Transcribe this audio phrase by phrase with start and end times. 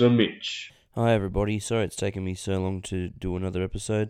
[0.00, 0.72] Mitch.
[0.94, 1.58] Hi, everybody.
[1.58, 4.08] Sorry it's taken me so long to do another episode.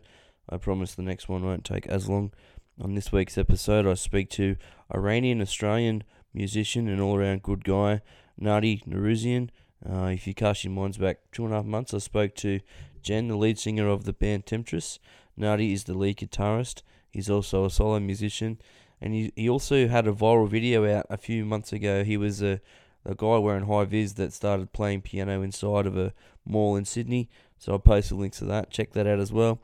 [0.48, 2.32] I promise the next one won't take as long.
[2.80, 4.54] On this week's episode, I speak to
[4.94, 8.00] Iranian Australian musician and all around good guy,
[8.40, 9.50] Nadi Naruzian.
[9.84, 12.60] Uh, if you cast your minds back two and a half months, I spoke to
[13.02, 15.00] Jen, the lead singer of the band Temptress.
[15.36, 16.82] Nadi is the lead guitarist.
[17.10, 18.60] He's also a solo musician,
[19.00, 22.04] and he, he also had a viral video out a few months ago.
[22.04, 22.60] He was a,
[23.04, 26.12] a guy wearing high vis that started playing piano inside of a
[26.44, 27.28] mall in Sydney.
[27.58, 28.70] So I'll post the links to that.
[28.70, 29.60] Check that out as well.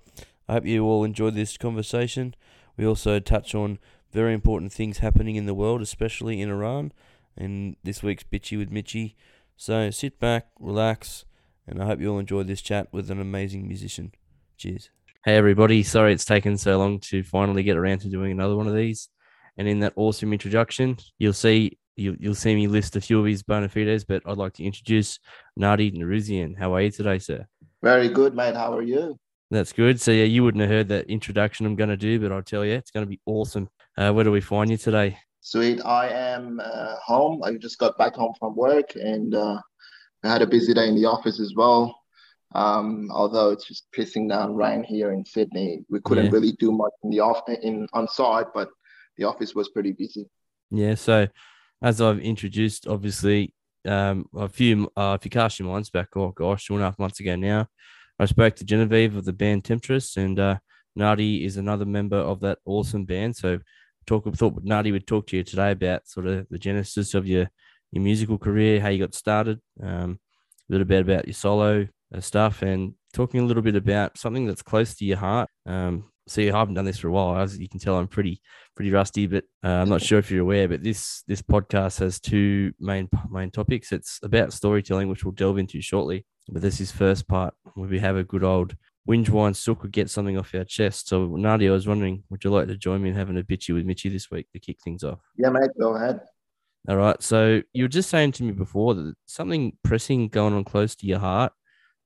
[0.49, 2.35] I hope you all enjoyed this conversation.
[2.77, 3.79] We also touch on
[4.13, 6.93] very important things happening in the world, especially in Iran,
[7.37, 9.17] and this week's Bitchy with Mitchy.
[9.57, 11.25] So sit back, relax,
[11.67, 14.13] and I hope you all enjoy this chat with an amazing musician.
[14.57, 14.91] Cheers.
[15.25, 18.69] Hey everybody, sorry it's taken so long to finally get around to doing another one
[18.69, 19.09] of these.
[19.57, 23.27] And in that awesome introduction, you'll see you, you'll see me list a few of
[23.27, 25.19] his bona fides, but I'd like to introduce
[25.59, 26.57] Nadi Naruzian.
[26.59, 27.47] How are you today, sir?
[27.83, 28.55] Very good, mate.
[28.55, 29.19] How are you?
[29.51, 30.01] That's good.
[30.01, 32.65] So yeah, you wouldn't have heard that introduction I'm going to do, but I'll tell
[32.65, 33.69] you, it's going to be awesome.
[33.97, 35.19] Uh, where do we find you today?
[35.41, 35.81] Sweet.
[35.85, 37.43] I am uh, home.
[37.43, 39.59] I just got back home from work, and uh,
[40.23, 41.99] I had a busy day in the office as well.
[42.55, 46.31] Um, although it's just pissing down rain here in Sydney, we couldn't Yeah.
[46.33, 48.69] really do much in the off in on site, but
[49.17, 50.29] the office was pretty busy.
[50.71, 50.95] Yeah.
[50.95, 51.27] So
[51.83, 53.55] as I've introduced, obviously,
[53.87, 56.87] um, a few, uh, if you cast your minds back, oh gosh, two and a
[56.87, 57.67] half months ago now,
[58.19, 60.59] I spoke to Genevieve of the band Temptress, and uh,
[60.99, 63.37] Nadi is another member of that awesome band.
[63.37, 63.61] So
[64.07, 67.49] talk, thought Nadi would talk to you today about sort of the genesis of your
[67.91, 70.19] your musical career, how you got started, um,
[70.69, 74.47] a little bit about your solo uh, stuff, and talking a little bit about something
[74.47, 75.49] that's close to your heart.
[75.65, 78.41] Um, see, I haven't done this for a while, as you can tell, I'm pretty
[78.75, 80.69] pretty rusty, but uh, I'm not sure if you're aware.
[80.69, 83.93] But this this podcast has two main main topics.
[83.93, 86.25] It's about storytelling, which we'll delve into shortly.
[86.49, 88.75] But this is first part where we have a good old
[89.09, 91.09] whinge wine sook or get something off our chest.
[91.09, 93.75] So Nadia, I was wondering, would you like to join me in having a bitchy
[93.75, 95.21] with Mitchy this week to kick things off?
[95.37, 95.71] Yeah, mate.
[95.81, 96.21] Go ahead.
[96.89, 97.21] All right.
[97.23, 101.07] So you were just saying to me before that something pressing going on close to
[101.07, 101.53] your heart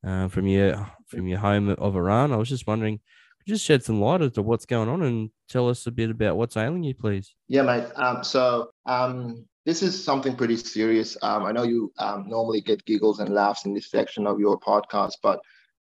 [0.06, 2.32] uh, from your from your home of Iran.
[2.32, 3.02] I was just wondering, could
[3.46, 6.36] just shed some light as to what's going on and tell us a bit about
[6.36, 7.34] what's ailing you, please?
[7.48, 7.84] Yeah, mate.
[7.96, 11.16] Um, so um, this is something pretty serious.
[11.22, 14.58] Um, I know you um, normally get giggles and laughs in this section of your
[14.58, 15.40] podcast, but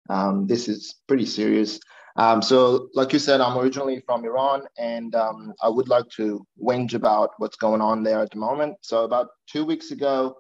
[0.09, 1.79] um, this is pretty serious.
[2.15, 6.93] Um, so, like you said, I'm originally from Iran, and I would like to whinge
[6.93, 8.77] about what's going on there at the moment.
[8.81, 10.35] So, about two weeks ago,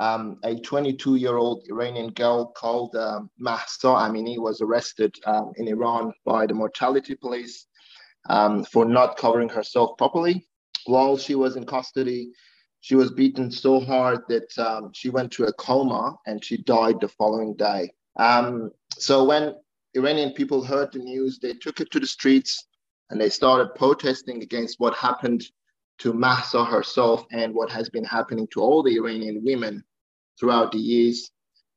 [0.00, 5.68] um, a 22 year old Iranian girl called um, Mahsa Amini was arrested um, in
[5.68, 7.66] Iran by the morality police
[8.30, 10.48] um, for not covering herself properly.
[10.86, 12.30] While she was in custody,
[12.80, 16.98] she was beaten so hard that um, she went to a coma and she died
[17.00, 17.92] the following day.
[18.18, 19.54] Um, so when
[19.94, 22.66] Iranian people heard the news, they took it to the streets
[23.10, 25.44] and they started protesting against what happened
[25.98, 29.84] to Mahsa herself and what has been happening to all the Iranian women
[30.40, 31.30] throughout the years.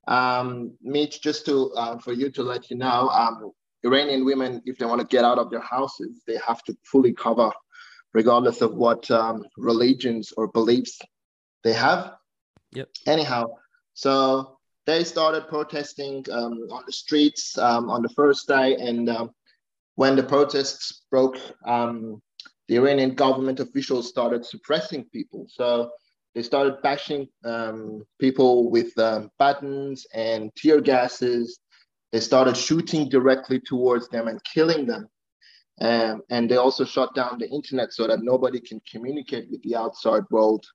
[0.08, 3.52] Um, Mitch, just to uh, for you to let you know, um,
[3.84, 7.14] Iranian women, if they want to get out of their houses, they have to fully
[7.14, 7.52] cover,
[8.14, 11.00] regardless of what um, religions or beliefs
[11.64, 12.14] they have.
[12.72, 12.90] Yep.
[13.06, 13.48] Anyhow,
[13.94, 19.32] so they started protesting um, on the streets um, on the first day, and um,
[19.96, 22.22] when the protests broke, um,
[22.68, 25.46] the Iranian government officials started suppressing people.
[25.50, 25.92] So
[26.36, 31.60] they started bashing um, people with um, buttons and tear gases.
[32.12, 35.08] They started shooting directly towards them and killing them.
[35.82, 39.76] Um, and they also shut down the internet so that nobody can communicate with the
[39.76, 40.66] outside world.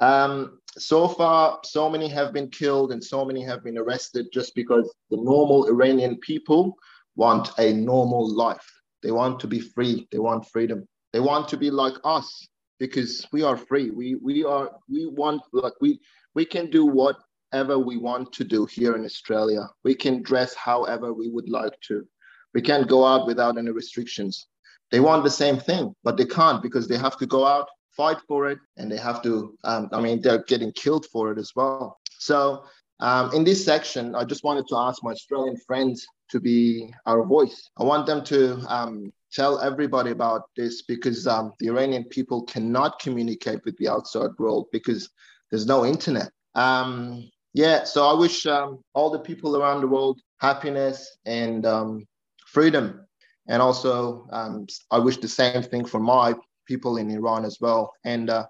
[0.00, 4.54] Um, so far, so many have been killed and so many have been arrested just
[4.54, 6.76] because the normal Iranian people
[7.16, 8.68] want a normal life.
[9.02, 10.08] They want to be free.
[10.10, 10.86] They want freedom.
[11.12, 12.48] They want to be like us
[12.78, 13.90] because we are free.
[13.90, 16.00] We we are we want like we
[16.34, 19.68] we can do whatever we want to do here in Australia.
[19.84, 22.06] We can dress however we would like to.
[22.54, 24.46] We can't go out without any restrictions.
[24.90, 28.18] They want the same thing, but they can't because they have to go out, fight
[28.28, 29.56] for it, and they have to.
[29.64, 31.98] Um, I mean, they're getting killed for it as well.
[32.18, 32.64] So
[33.00, 37.24] um, in this section, I just wanted to ask my Australian friends to be our
[37.24, 37.70] voice.
[37.78, 43.00] I want them to um, tell everybody about this because um, the Iranian people cannot
[43.00, 45.10] communicate with the outside world because
[45.50, 46.30] there's no internet.
[46.54, 52.06] Um, yeah, so I wish um, all the people around the world happiness and um,
[52.46, 53.06] freedom.
[53.48, 56.34] And also, um, I wish the same thing for my
[56.66, 57.92] people in Iran as well.
[58.04, 58.46] And uh,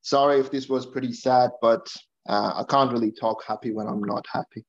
[0.00, 1.86] sorry if this was pretty sad, but
[2.28, 4.64] uh, I can't really talk happy when I'm not happy.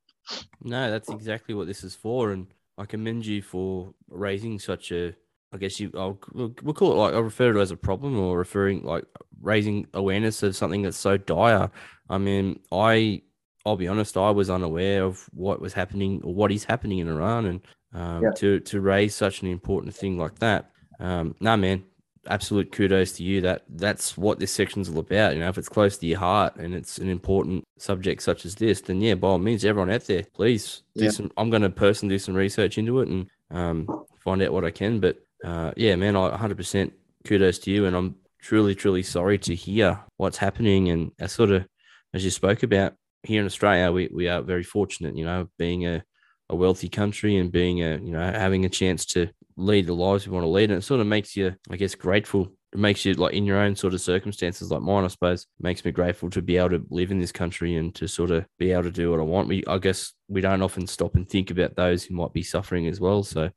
[0.61, 5.13] No, that's exactly what this is for, and I commend you for raising such a.
[5.53, 5.91] I guess you.
[5.95, 9.05] I'll we'll, call it like I'll refer to it as a problem or referring like
[9.41, 11.69] raising awareness of something that's so dire.
[12.09, 13.21] I mean, I
[13.65, 17.07] I'll be honest, I was unaware of what was happening or what is happening in
[17.07, 17.61] Iran, and
[17.93, 18.31] um, yeah.
[18.37, 20.71] to to raise such an important thing like that.
[20.99, 21.83] Um, nah, man,
[22.27, 23.41] absolute kudos to you.
[23.41, 25.33] That that's what this section's all about.
[25.33, 28.55] You know, if it's close to your heart and it's an important subject such as
[28.55, 31.11] this, then yeah, by all means, everyone out there, please do yeah.
[31.11, 31.31] some.
[31.37, 34.71] I'm going to personally do some research into it and um, find out what I
[34.71, 34.99] can.
[34.99, 36.91] But uh, yeah, man, I 100%
[37.25, 40.89] kudos to you, and I'm truly, truly sorry to hear what's happening.
[40.89, 41.65] And I sort of,
[42.13, 42.93] as you spoke about
[43.23, 45.17] here in Australia, we we are very fortunate.
[45.17, 46.03] You know, being a
[46.49, 50.27] a wealthy country and being a you know having a chance to lead the lives
[50.27, 50.69] we want to lead.
[50.71, 52.51] And it sort of makes you, I guess, grateful.
[52.73, 55.85] It makes you like in your own sort of circumstances, like mine, I suppose, makes
[55.85, 58.71] me grateful to be able to live in this country and to sort of be
[58.71, 59.47] able to do what I want.
[59.47, 62.87] We, I guess, we don't often stop and think about those who might be suffering
[62.87, 63.23] as well.
[63.23, 63.51] So,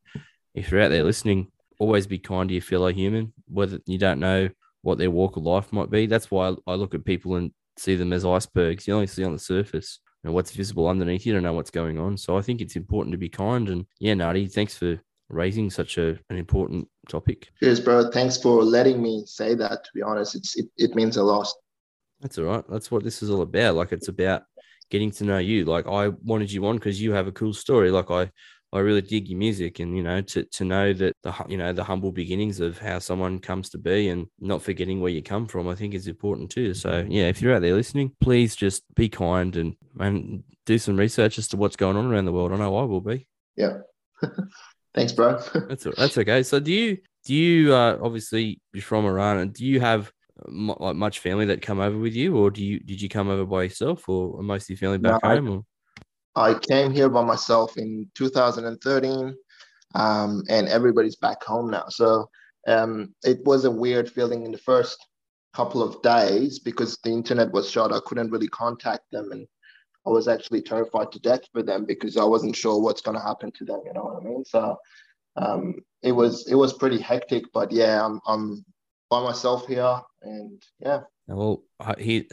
[0.55, 4.21] if you're out there listening, always be kind to your fellow human, whether you don't
[4.21, 4.49] know
[4.83, 6.07] what their walk of life might be.
[6.07, 8.87] That's why I look at people and see them as icebergs.
[8.87, 11.27] You only see on the surface and what's visible underneath.
[11.27, 12.17] You don't know what's going on.
[12.17, 13.69] So I think it's important to be kind.
[13.69, 17.49] And yeah, Nadi, thanks for raising such a, an important topic.
[17.63, 18.11] Cheers, bro.
[18.11, 19.85] Thanks for letting me say that.
[19.85, 21.49] To be honest, it's it, it means a lot.
[22.21, 22.65] That's all right.
[22.69, 23.75] That's what this is all about.
[23.75, 24.45] Like it's about
[24.91, 25.65] getting to know you.
[25.65, 27.91] Like I wanted you on because you have a cool story.
[27.91, 28.31] Like I
[28.73, 31.73] I really dig your music and you know to to know that the you know
[31.73, 35.47] the humble beginnings of how someone comes to be and not forgetting where you come
[35.47, 36.75] from I think is important too.
[36.75, 40.97] So yeah, if you're out there listening, please just be kind and and do some
[40.97, 42.53] research as to what's going on around the world.
[42.53, 43.29] I know I will be.
[43.57, 43.79] Yeah.
[44.95, 45.41] Thanks, bro.
[45.69, 46.43] that's that's okay.
[46.43, 50.11] So do you do you uh, obviously you're from Iran and do you have
[50.45, 53.45] like much family that come over with you, or do you did you come over
[53.45, 55.59] by yourself, or most of your family back no, home?
[55.59, 55.76] I,
[56.37, 59.35] I, came here by myself in 2013,
[59.95, 61.87] um, and everybody's back home now.
[61.89, 62.29] So
[62.67, 64.99] um, it was a weird feeling in the first
[65.55, 67.93] couple of days because the internet was shut.
[67.93, 69.47] I couldn't really contact them, and
[70.07, 73.23] I was actually terrified to death for them because I wasn't sure what's going to
[73.23, 73.81] happen to them.
[73.87, 74.45] You know what I mean?
[74.45, 74.77] So
[75.37, 77.45] um, it was it was pretty hectic.
[77.53, 78.65] But yeah, I'm I'm
[79.11, 81.01] by myself here, and yeah.
[81.29, 81.65] Well,
[81.99, 82.29] he,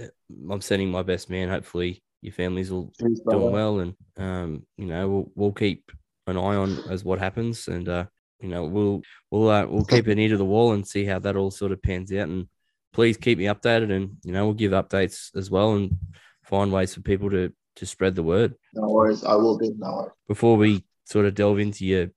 [0.49, 1.49] I'm sending my best man.
[1.49, 5.91] Hopefully, your families will Cheers, doing well, and um, you know, we'll we'll keep
[6.27, 8.05] an eye on as what happens, and uh,
[8.39, 11.19] you know, we'll we'll uh, we'll keep an ear to the wall and see how
[11.19, 12.47] that all sort of pans out, and
[12.93, 15.97] please keep me updated, and you know, we'll give updates as well, and
[16.43, 18.53] find ways for people to to spread the word.
[18.73, 19.71] No worries, I will be.
[19.77, 20.11] No worries.
[20.27, 22.09] Before we sort of delve into your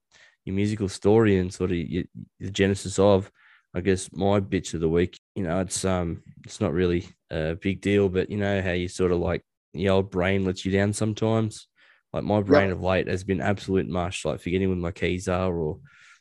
[0.44, 2.04] your musical story and sort of your,
[2.38, 3.30] the genesis of,
[3.74, 5.18] I guess my bitch of the week.
[5.34, 8.88] You know, it's um, it's not really a big deal, but you know how you
[8.88, 9.44] sort of like
[9.76, 11.68] the old brain lets you down sometimes.
[12.12, 12.76] Like my brain yep.
[12.76, 15.80] of late has been absolute mush, like forgetting where my keys are, or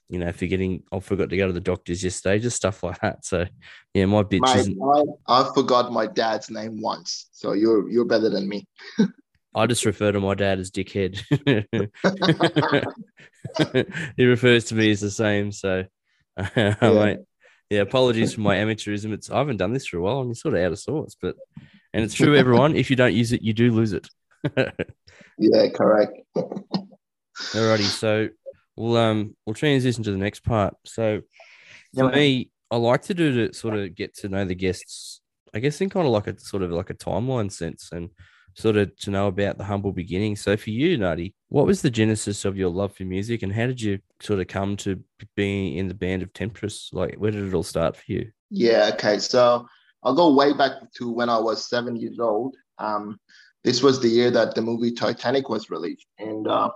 [0.09, 3.25] you know, forgetting I forgot to go to the doctors yesterday, just stuff like that.
[3.25, 3.45] So
[3.93, 5.17] yeah, my bitch Mate, isn't.
[5.27, 8.67] I, I forgot my dad's name once, so you're you're better than me.
[9.55, 11.21] I just refer to my dad as dickhead.
[14.17, 15.53] he refers to me as the same.
[15.53, 15.85] So,
[16.57, 16.75] yeah.
[16.81, 17.19] Mate,
[17.69, 19.13] yeah, apologies for my amateurism.
[19.13, 20.19] It's I haven't done this for a while.
[20.19, 21.35] I'm sort of out of sorts, but
[21.95, 22.75] and it's true, everyone.
[22.75, 24.09] if you don't use it, you do lose it.
[25.37, 26.11] yeah, correct.
[26.35, 28.27] Alrighty, so
[28.75, 30.75] we'll um we'll transition to the next part.
[30.83, 31.21] So
[31.95, 35.21] for yeah, me, I like to do to sort of get to know the guests.
[35.53, 38.09] I guess in kind of like a sort of like a timeline sense and
[38.55, 40.41] sort of to know about the humble beginnings.
[40.41, 43.67] So for you, Nadi, what was the genesis of your love for music and how
[43.67, 45.01] did you sort of come to
[45.37, 46.89] being in the band of Temptress?
[46.91, 48.31] Like where did it all start for you?
[48.49, 49.19] Yeah, okay.
[49.19, 49.65] So
[50.05, 52.55] I'll go way back to when I was seven years old.
[52.77, 53.19] Um,
[53.63, 56.05] this was the year that the movie Titanic was released.
[56.19, 56.69] And uh,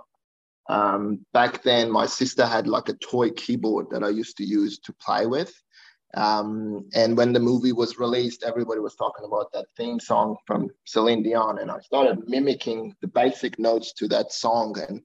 [0.68, 4.80] um, back then, my sister had like a toy keyboard that I used to use
[4.80, 5.54] to play with.
[6.14, 10.68] Um, and when the movie was released, everybody was talking about that theme song from
[10.84, 14.76] Celine Dion, and I started mimicking the basic notes to that song.
[14.88, 15.02] And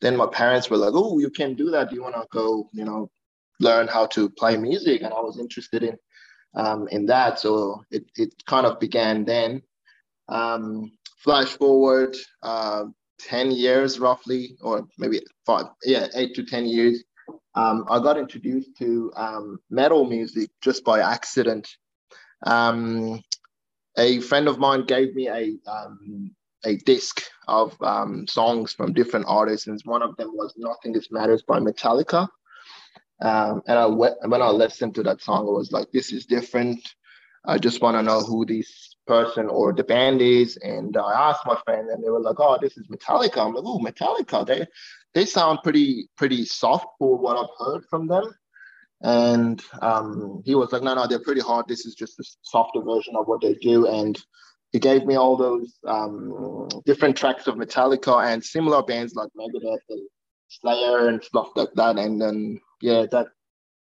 [0.00, 1.90] then my parents were like, "Oh, you can do that.
[1.90, 3.10] Do you want to go, you know,
[3.58, 5.98] learn how to play music?" And I was interested in
[6.54, 9.62] um, in that, so it it kind of began then.
[10.28, 12.84] Um, flash forward uh,
[13.18, 17.04] ten years, roughly, or maybe five, yeah, eight to ten years
[17.54, 21.68] um, I got introduced to um, metal music just by accident.
[22.46, 23.22] Um,
[23.96, 26.34] a friend of mine gave me a um,
[26.64, 27.76] a disc of
[28.28, 32.28] songs from different artists, and one of them was "Nothing Else Matters" by Metallica.
[33.24, 36.80] Um, and I when I listened to that song, I was like, "This is different.
[37.46, 40.56] I just want to know who this person or the band is.
[40.58, 43.64] And I asked my friend, and they were like, "Oh, this is Metallica." I'm like,
[43.66, 44.46] "Oh, Metallica.
[44.46, 44.66] They
[45.14, 48.34] they sound pretty pretty soft for what I've heard from them."
[49.00, 51.66] And um, he was like, "No, no, they're pretty hard.
[51.66, 54.22] This is just a softer version of what they do." And
[54.72, 59.78] he gave me all those um, different tracks of Metallica and similar bands like Megadeth
[59.88, 60.08] and
[60.48, 61.96] Slayer and stuff like that.
[61.96, 63.28] And then yeah, that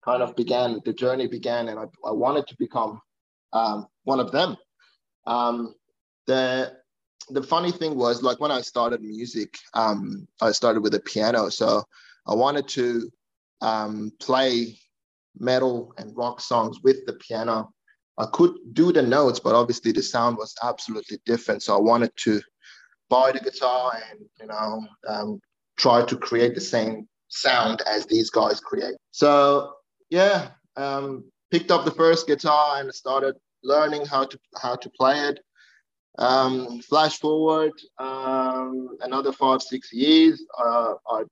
[0.03, 2.99] kind of began the journey began, and I, I wanted to become
[3.53, 4.57] um, one of them.
[5.27, 5.75] Um,
[6.25, 6.73] the
[7.29, 11.49] the funny thing was like when I started music, um, I started with a piano,
[11.49, 11.83] so
[12.25, 13.11] I wanted to
[13.61, 14.79] um, play
[15.37, 17.69] metal and rock songs with the piano.
[18.17, 21.61] I could do the notes, but obviously the sound was absolutely different.
[21.61, 22.41] So I wanted to
[23.11, 25.39] buy the guitar and you know um,
[25.77, 28.95] try to create the same sound as these guys create.
[29.11, 29.73] So
[30.09, 35.19] yeah, um, picked up the first guitar and started learning how to how to play
[35.19, 35.39] it.
[36.19, 41.23] Um, flash forward um, another five six years, uh, I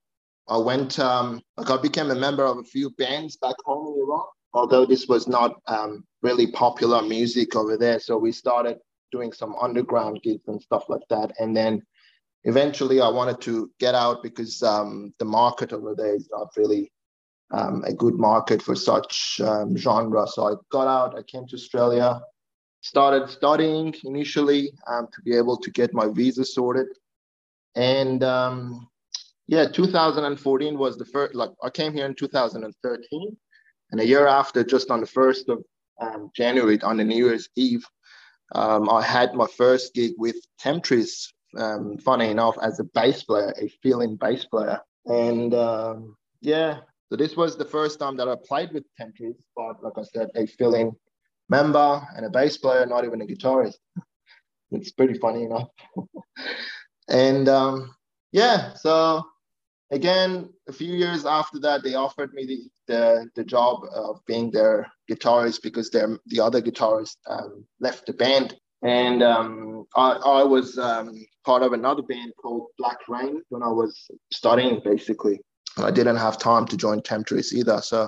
[0.48, 4.02] I went um, like I became a member of a few bands back home in
[4.02, 4.28] Iran.
[4.54, 8.78] Although this was not um, really popular music over there, so we started
[9.12, 11.32] doing some underground gigs and stuff like that.
[11.40, 11.82] And then
[12.46, 16.92] eventually, I wanted to get out because um, the market over there is not really
[17.52, 20.26] um, a good market for such um, genre.
[20.28, 22.22] So I got out, I came to Australia,
[22.82, 26.88] started studying initially um, to be able to get my visa sorted.
[27.76, 28.88] And um,
[29.48, 33.38] yeah, 2014 was the first, like I came here in 2013.
[33.92, 35.64] And a year after, just on the 1st of
[36.02, 37.86] um, January, on the New Year's Eve,
[38.54, 41.32] I had my first gig with Temptress,
[42.00, 44.80] funny enough, as a bass player, a fill-in bass player.
[45.06, 45.54] And
[46.42, 50.04] yeah, so this was the first time that I played with Temptress, but like I
[50.04, 50.96] said, a fill-in
[51.50, 53.76] member and a bass player, not even a guitarist.
[54.72, 55.70] it's pretty funny enough.
[57.08, 57.96] and um,
[58.32, 59.24] yeah, so
[59.92, 64.52] again, a few years after that, they offered me the the, the job of being
[64.52, 68.56] their guitarist because their the other guitarist um, left the band.
[68.86, 73.70] And um, I, I was um, part of another band called Black Rain when I
[73.70, 75.42] was studying, basically.
[75.78, 77.82] I didn't have time to join Temptress either.
[77.82, 78.08] So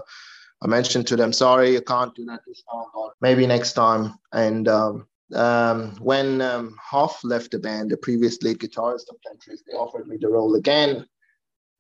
[0.62, 4.20] I mentioned to them, sorry, I can't do that this time, but maybe next time.
[4.34, 9.64] And um, um, when um, Hoff left the band, the previous lead guitarist of Temptress,
[9.66, 11.08] they offered me the role again.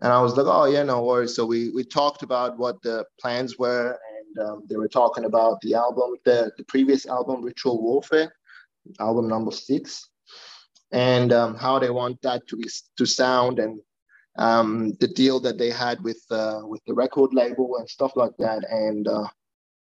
[0.01, 1.35] And I was like, oh, yeah, no worries.
[1.35, 3.95] So we, we talked about what the plans were.
[4.17, 8.31] And um, they were talking about the album, the, the previous album, Ritual Warfare,
[8.99, 10.09] album number six,
[10.91, 13.79] and um, how they want that to be to sound and
[14.37, 18.35] um, the deal that they had with uh, with the record label and stuff like
[18.39, 18.63] that.
[18.69, 19.27] And uh,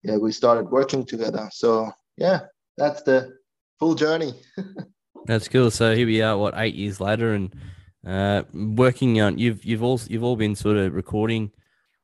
[0.02, 1.48] yeah, we started working together.
[1.52, 2.40] So yeah,
[2.76, 3.36] that's the
[3.78, 4.34] full journey.
[5.26, 5.70] that's cool.
[5.70, 7.54] So here we are, what eight years later, and
[8.06, 9.38] uh, working on.
[9.38, 11.50] You've you've all you've all been sort of recording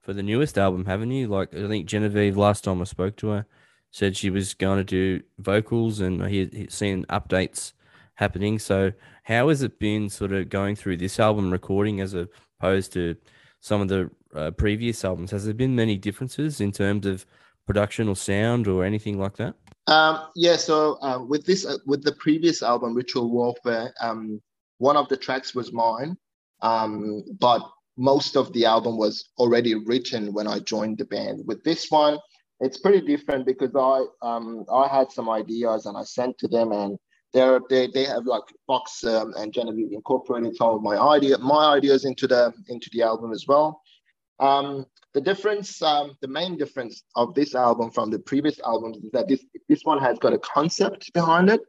[0.03, 1.29] for the newest album, haven't you?
[1.29, 3.47] Like I think Genevieve last time I spoke to her
[3.95, 7.75] said she was going to do vocals, and he had seen updates
[8.15, 8.59] happening.
[8.59, 13.15] So how has it been sort of going through this album recording as opposed to
[13.61, 15.31] some of the uh, previous albums?
[15.31, 17.25] Has there been many differences in terms of
[17.69, 19.55] production or sound or anything like that?
[19.87, 24.43] Um, yeah, so uh, with this, uh, with the previous album, Ritual Warfare, um,
[24.79, 26.17] one of the tracks was mine,
[26.63, 27.63] um, but
[27.97, 31.47] most of the album was already written when I joined the band.
[31.47, 32.19] With this one,
[32.65, 36.73] it's pretty different because I um, I had some ideas and I sent to them,
[36.73, 36.99] and
[37.33, 41.75] they're, they they have like Fox um, and Genevieve incorporated some of my idea my
[41.77, 43.83] ideas into the into the album as well.
[44.41, 49.11] Um, the difference, um, the main difference of this album from the previous albums is
[49.13, 51.61] that this this one has got a concept behind it.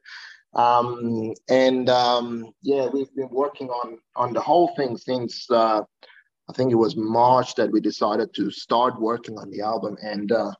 [0.56, 5.82] Um, and um, yeah, we've been working on on the whole thing since uh,
[6.50, 9.98] I think it was March that we decided to start working on the album.
[10.02, 10.52] And uh,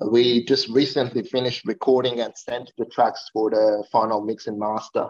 [0.00, 5.08] we just recently finished recording and sent the tracks for the final mix and master.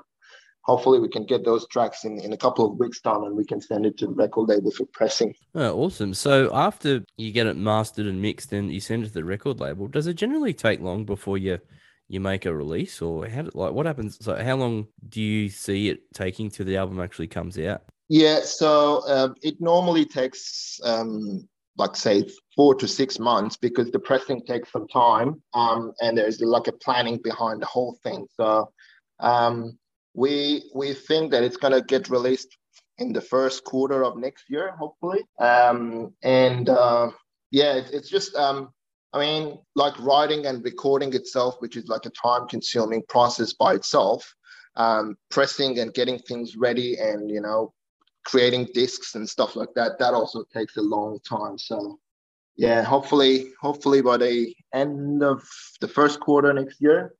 [0.62, 3.44] Hopefully, we can get those tracks in, in a couple of weeks' time and we
[3.44, 5.32] can send it to the record label for pressing.
[5.54, 6.12] Oh, awesome.
[6.12, 9.60] So, after you get it mastered and mixed and you send it to the record
[9.60, 11.60] label, does it generally take long before you
[12.08, 15.88] you make a release or how like what happens so how long do you see
[15.88, 21.48] it taking till the album actually comes out yeah so uh, it normally takes um,
[21.78, 26.40] like say four to six months because the pressing takes some time um, and there's
[26.40, 28.26] like a planning behind the whole thing.
[28.36, 28.70] So
[29.20, 29.78] um,
[30.14, 32.56] we we think that it's going to get released
[32.98, 35.20] in the first quarter of next year hopefully.
[35.38, 37.10] Um, and uh,
[37.50, 38.70] yeah it's, it's just um,
[39.12, 43.72] I mean, like writing and recording itself, which is like a time consuming process by
[43.74, 44.34] itself,
[44.76, 47.72] um, pressing and getting things ready and, you know,
[48.26, 51.56] creating discs and stuff like that, that also takes a long time.
[51.56, 51.98] So,
[52.56, 55.48] yeah, hopefully, hopefully by the end of
[55.80, 57.14] the first quarter next year,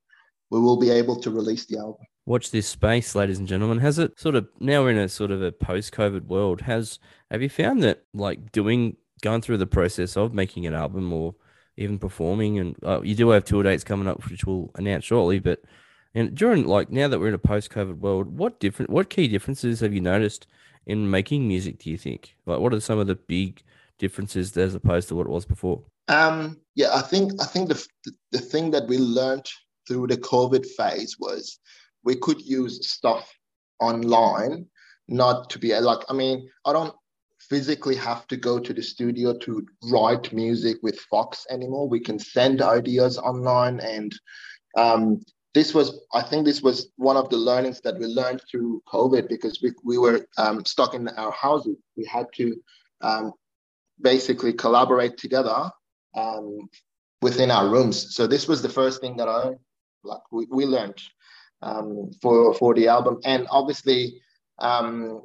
[0.50, 2.04] we will be able to release the album.
[2.26, 3.78] Watch this space, ladies and gentlemen.
[3.78, 6.62] Has it sort of now we're in a sort of a post-COVID world?
[6.62, 6.98] Has
[7.30, 11.36] have you found that like doing going through the process of making an album or
[11.76, 15.38] even performing, and uh, you do have tour dates coming up, which we'll announce shortly,
[15.38, 15.62] but
[16.16, 19.78] and during like now that we're in a post-COVID world, what different what key differences
[19.80, 20.48] have you noticed
[20.86, 21.78] in making music?
[21.78, 23.62] Do you think like what are some of the big
[23.98, 25.82] differences as opposed to what it was before?
[26.08, 27.86] Um, yeah, I think I think the
[28.32, 29.48] the thing that we learned
[29.86, 31.58] through the COVID phase was
[32.04, 33.30] we could use stuff
[33.80, 34.66] online,
[35.08, 36.94] not to be like, I mean, I don't
[37.48, 41.88] physically have to go to the studio to write music with Fox anymore.
[41.88, 43.80] We can send ideas online.
[43.80, 44.12] And
[44.76, 45.20] um,
[45.56, 49.26] this was, I think, this was one of the learnings that we learned through COVID
[49.26, 51.78] because we, we were um, stuck in our houses.
[51.96, 52.62] We had to
[53.00, 53.32] um,
[53.98, 55.70] basically collaborate together
[56.14, 56.68] um,
[57.22, 58.14] within our rooms.
[58.14, 59.52] So this was the first thing that I
[60.04, 61.00] like we, we learned
[61.62, 64.20] um, for for the album, and obviously
[64.58, 65.22] um,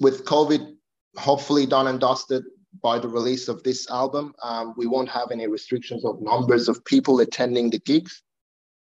[0.00, 0.74] with COVID
[1.16, 2.42] hopefully done and dusted
[2.82, 6.84] by the release of this album, um, we won't have any restrictions of numbers of
[6.84, 8.22] people attending the gigs,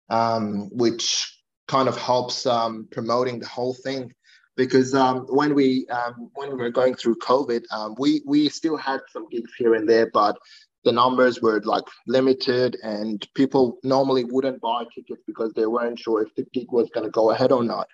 [0.09, 4.13] um, which kind of helps um, promoting the whole thing.
[4.57, 5.85] Because um, when we
[6.33, 7.63] when we were going through COVID,
[7.99, 10.37] we we still had some gigs here and there, but
[10.85, 16.21] the numbers were like limited and people normally wouldn't buy tickets because they weren't sure
[16.21, 17.87] if the gig was going to go ahead or not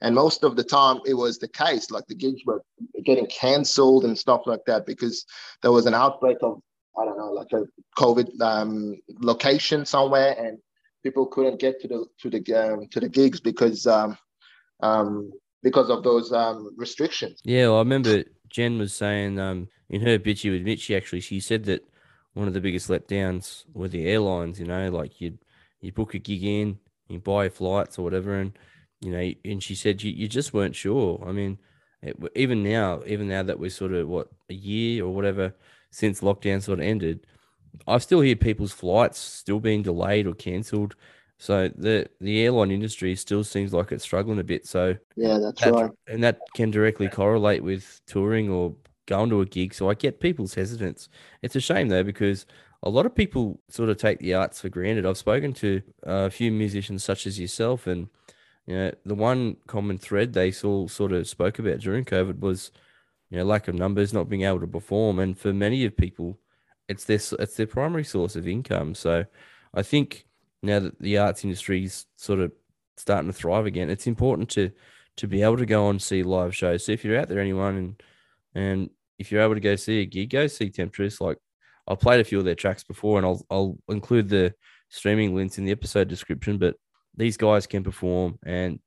[0.00, 2.62] and most of the time it was the case like the gigs were
[3.04, 5.26] getting cancelled and stuff like that because
[5.62, 6.60] there was an outbreak of
[6.98, 7.64] i don't know like a
[7.98, 10.58] covid um, location somewhere and
[11.06, 14.16] people couldn't get to the to the um, to the gigs because um,
[14.80, 15.30] um,
[15.62, 20.18] because of those um, restrictions yeah well, i remember jen was saying um, in her
[20.18, 21.82] bitchy with mitchy actually she said that
[22.36, 24.60] one of the biggest letdowns were the airlines.
[24.60, 25.38] You know, like you
[25.80, 28.52] you book a gig in, you buy flights or whatever, and
[29.00, 31.24] you know, and she said you, you just weren't sure.
[31.26, 31.58] I mean,
[32.02, 35.54] it, even now, even now that we're sort of what a year or whatever
[35.90, 37.26] since lockdown sort of ended,
[37.86, 40.94] I still hear people's flights still being delayed or cancelled.
[41.38, 44.66] So the the airline industry still seems like it's struggling a bit.
[44.66, 48.74] So yeah, that's that, right, and that can directly correlate with touring or
[49.06, 49.74] going to a gig.
[49.74, 51.08] So I get people's hesitance.
[51.42, 52.46] It's a shame though because
[52.82, 55.06] a lot of people sort of take the arts for granted.
[55.06, 58.08] I've spoken to a few musicians such as yourself, and
[58.66, 62.70] you know the one common thread they all sort of spoke about during COVID was
[63.30, 66.38] you know lack of numbers, not being able to perform, and for many of people,
[66.88, 68.94] it's their it's their primary source of income.
[68.94, 69.24] So
[69.74, 70.26] I think
[70.62, 72.52] now that the arts industry is sort of
[72.96, 74.70] starting to thrive again, it's important to
[75.16, 76.84] to be able to go and see live shows.
[76.84, 78.02] So if you're out there, anyone, and
[78.54, 81.20] and if you're able to go see a gig, go see Temptress.
[81.20, 81.38] Like
[81.88, 84.54] I've played a few of their tracks before, and I'll I'll include the
[84.88, 86.58] streaming links in the episode description.
[86.58, 86.76] But
[87.16, 88.78] these guys can perform, and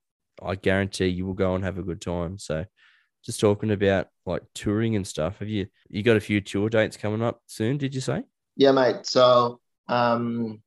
[0.41, 2.37] I guarantee you will go and have a good time.
[2.37, 2.65] So,
[3.23, 5.39] just talking about like touring and stuff.
[5.39, 7.77] Have you you got a few tour dates coming up soon?
[7.77, 8.23] Did you say?
[8.55, 9.05] Yeah, mate.
[9.05, 10.61] So um,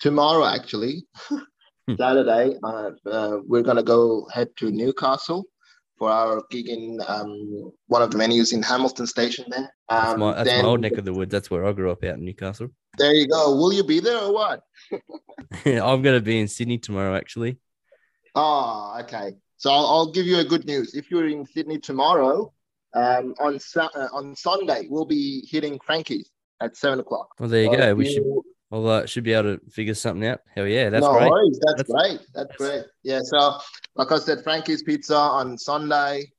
[0.00, 1.94] tomorrow, actually, hmm.
[1.96, 5.44] Saturday, uh, uh, we're gonna go head to Newcastle
[5.98, 9.72] for our gig in um, one of the venues in Hamilton Station there.
[9.88, 11.32] Um, that's, my, that's then, my, old neck of the woods.
[11.32, 12.68] That's where I grew up out in Newcastle.
[12.98, 13.56] There you go.
[13.56, 14.62] Will you be there or what?
[15.64, 17.58] I'm going to be in Sydney tomorrow, actually.
[18.34, 19.32] Oh, okay.
[19.58, 20.94] So I'll, I'll, give you a good news.
[20.94, 22.52] If you're in Sydney tomorrow,
[22.94, 27.34] um, on uh, on Sunday we'll be hitting Frankie's at seven o'clock.
[27.38, 27.94] Well, there you so go.
[27.94, 28.24] We should
[28.70, 30.40] well, uh, should be able to figure something out.
[30.54, 31.30] Hell yeah, that's no great.
[31.30, 31.60] Worries.
[31.60, 32.20] That's, that's great.
[32.34, 32.84] That's, that's, great.
[33.02, 33.20] Yeah.
[33.22, 33.58] So,
[33.96, 36.30] like I said, Frankie's Pizza on Sunday,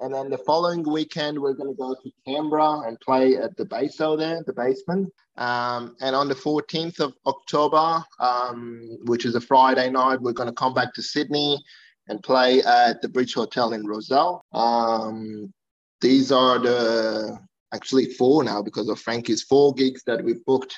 [0.00, 3.64] and then the following weekend we're going to go to Canberra and play at the
[3.64, 5.12] Baso there, the basement.
[5.36, 10.48] Um, and on the 14th of October, um, which is a Friday night, we're going
[10.48, 11.62] to come back to Sydney
[12.08, 14.44] and play at the Bridge Hotel in Rozelle.
[14.52, 15.52] Um,
[16.00, 17.38] these are the
[17.72, 20.74] actually four now because of Frankie's four gigs that we've booked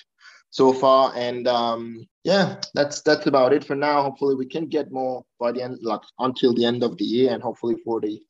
[0.50, 1.12] so far.
[1.16, 4.02] And um, yeah, that's that's about it for now.
[4.02, 7.32] Hopefully, we can get more by the end, like until the end of the year,
[7.32, 8.20] and hopefully for the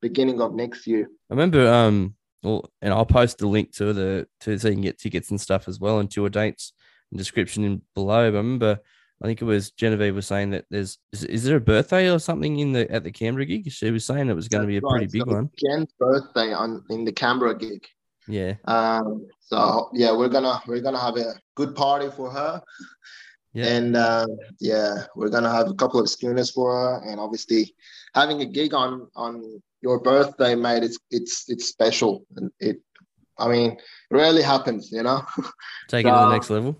[0.00, 1.08] beginning of next year.
[1.30, 4.82] I remember, um, well, and I'll post the link to the to so you can
[4.82, 6.72] get tickets and stuff as well, and tour dates
[7.10, 8.30] and description below.
[8.30, 8.80] But I remember.
[9.22, 12.18] I think it was Genevieve was saying that there's is, is there a birthday or
[12.18, 13.70] something in the at the Canberra gig?
[13.70, 15.50] She was saying it was going to be a pretty big so one.
[15.58, 17.86] Jen's birthday on in the Canberra gig.
[18.28, 18.54] Yeah.
[18.66, 22.60] Um, so yeah, we're gonna we're gonna have a good party for her.
[23.54, 23.66] Yeah.
[23.66, 24.26] And uh,
[24.60, 27.74] yeah, we're gonna have a couple of schooners for her, and obviously
[28.14, 32.78] having a gig on on your birthday, mate, it's it's it's special, and it,
[33.38, 35.22] I mean, it rarely happens, you know.
[35.88, 36.76] Take it to the next level.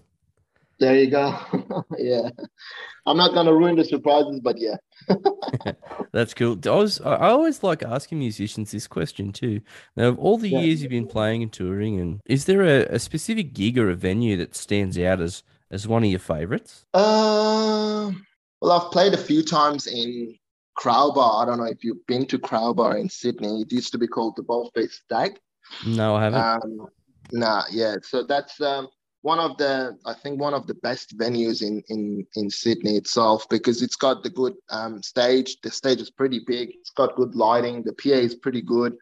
[0.78, 1.38] There you go.
[1.98, 2.28] yeah,
[3.06, 4.76] I'm not gonna ruin the surprises, but yeah.
[6.12, 6.58] That's cool.
[6.66, 9.60] I was I always like asking musicians this question too.
[9.96, 10.60] Now, of all the Yeah.
[10.60, 13.94] years you've been playing and touring, and is there a, a specific gig or a
[13.94, 16.84] venue that stands out as as one of your favorites?
[16.94, 18.10] Uh,
[18.60, 20.34] well, I've played a few times in
[20.74, 21.42] Crowbar.
[21.42, 23.62] I don't know if you've been to Crowbar in Sydney.
[23.62, 25.38] It used to be called the Bald Faced Stag.
[25.86, 26.40] No, I haven't.
[26.40, 26.86] Um,
[27.32, 27.96] nah, yeah.
[28.02, 28.88] So that's um,
[29.26, 33.44] one of the, I think, one of the best venues in in in Sydney itself
[33.50, 35.56] because it's got the good um, stage.
[35.62, 36.70] The stage is pretty big.
[36.80, 37.82] It's got good lighting.
[37.82, 38.92] The PA is pretty good.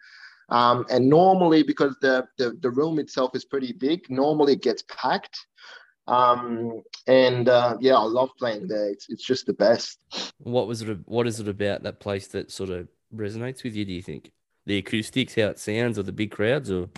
[0.48, 4.82] Um, and normally, because the, the the room itself is pretty big, normally it gets
[4.88, 5.36] packed.
[6.06, 8.88] Um, and uh, yeah, I love playing there.
[8.88, 9.98] It's it's just the best.
[10.38, 10.98] what was it?
[11.04, 13.84] What is it about that place that sort of resonates with you?
[13.84, 14.32] Do you think
[14.64, 16.88] the acoustics, how it sounds, or the big crowds, or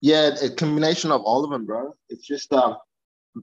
[0.00, 1.94] Yeah, a combination of all of them, bro.
[2.08, 2.76] It's just uh,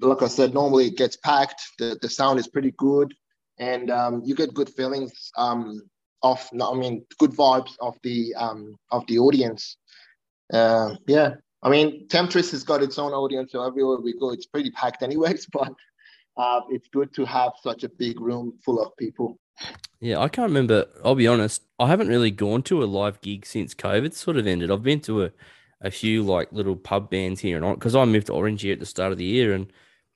[0.01, 1.61] like I said, normally it gets packed.
[1.79, 3.13] The the sound is pretty good,
[3.59, 5.81] and um, you get good feelings um
[6.21, 6.49] off.
[6.53, 9.77] I mean, good vibes of the um of the audience.
[10.53, 14.45] Uh, yeah, I mean, Temptress has got its own audience, so everywhere we go, it's
[14.45, 15.47] pretty packed, anyways.
[15.51, 15.73] But
[16.37, 19.39] uh, it's good to have such a big room full of people.
[19.99, 20.85] Yeah, I can't remember.
[21.03, 21.63] I'll be honest.
[21.79, 24.69] I haven't really gone to a live gig since COVID sort of ended.
[24.69, 25.31] I've been to a,
[25.85, 28.73] a few like little pub bands here and on because I moved to Orange here
[28.73, 29.71] at the start of the year, and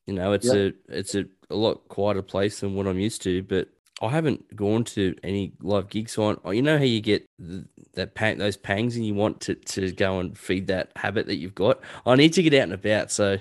[0.08, 0.54] you know it's Yeah.
[0.54, 3.44] a it's a, a lot quieter place than what I'm used to.
[3.44, 3.70] But
[4.02, 6.14] I haven't gone to any live gigs.
[6.14, 9.42] So I, you know how you get th- that pang, those pangs, and you want
[9.42, 11.80] to to go and feed that habit that you've got.
[12.06, 13.12] I need to get out and about.
[13.12, 13.38] So,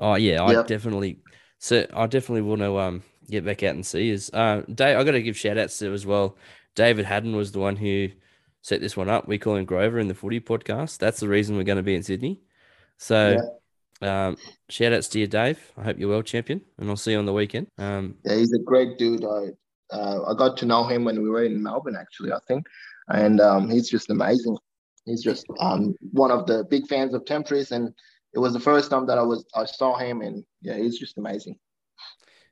[0.00, 0.62] oh yeah, I Yeah.
[0.62, 1.18] definitely.
[1.58, 4.30] So I definitely want to um get back out and see us.
[4.32, 6.36] Uh, Dave, I got to give shout outs to as well.
[6.74, 8.08] David Haddon was the one who
[8.66, 9.28] set this one up.
[9.28, 10.98] We call him Grover in the Footy podcast.
[10.98, 12.40] That's the reason we're going to be in Sydney.
[12.98, 13.38] So,
[14.02, 14.36] um,
[14.68, 15.60] shout outs to you, Dave.
[15.76, 17.68] I hope you're well, champion, and I'll see you on the weekend.
[17.78, 19.24] Um, Yeah, he's a great dude.
[19.24, 19.50] I
[19.94, 22.66] uh, I got to know him when we were in Melbourne, actually, I think,
[23.06, 24.58] and um, he's just amazing.
[25.04, 27.94] He's just um, one of the big fans of Temptress, and
[28.34, 31.18] it was the first time that I was I saw him, and yeah, he's just
[31.18, 31.56] amazing.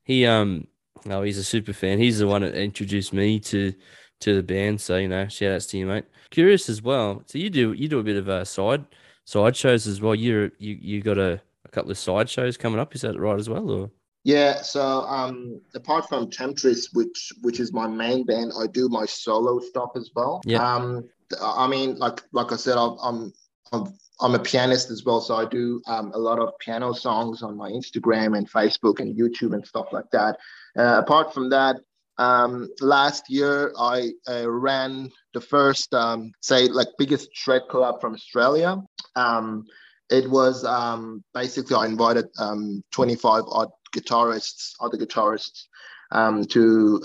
[0.05, 0.69] he um,
[1.11, 1.99] oh, he's a super fan.
[1.99, 3.75] He's the one that introduced me to
[4.21, 4.81] to the band.
[4.81, 6.05] So you know, shout outs to you, mate.
[6.31, 7.23] Curious as well.
[7.27, 8.85] So you do you do a bit of uh, side
[9.25, 10.15] side shows as well.
[10.15, 12.95] You're you you got a, a couple of side shows coming up.
[12.95, 13.91] Is that right as well, or?
[14.25, 19.05] Yeah, so um, apart from Temptress, which which is my main band, I do my
[19.05, 20.41] solo stuff as well.
[20.47, 20.63] Yeah.
[20.67, 21.05] Um,
[21.43, 23.33] I mean, like like I said, I'm I'm
[23.73, 27.43] I'm, I'm a pianist as well, so I do um, a lot of piano songs
[27.43, 30.39] on my Instagram and Facebook and YouTube and stuff like that.
[30.77, 31.77] Uh, apart from that,
[32.19, 38.15] um, last year I uh, ran the first, um, say, like biggest shred collab from
[38.15, 38.83] Australia.
[39.17, 39.67] Um,
[40.11, 45.65] it was um, basically I invited um, 25 odd guitarists, other guitarists,
[46.13, 47.01] um, to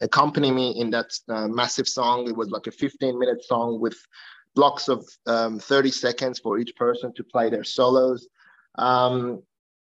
[0.00, 2.28] accompany me in that uh, massive song.
[2.28, 3.96] It was like a 15 minute song with
[4.54, 8.28] blocks of um, 30 seconds for each person to play their solos.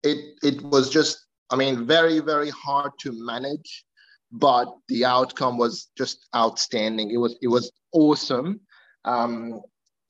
[0.05, 3.85] It it was just, I mean, very very hard to manage,
[4.31, 7.11] but the outcome was just outstanding.
[7.11, 8.61] It was it was awesome.
[9.05, 9.61] Um,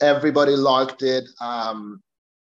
[0.00, 1.24] everybody liked it.
[1.40, 2.02] Um,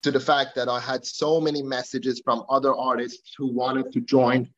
[0.02, 4.00] to the fact that I had so many messages from other artists who wanted to
[4.00, 4.48] join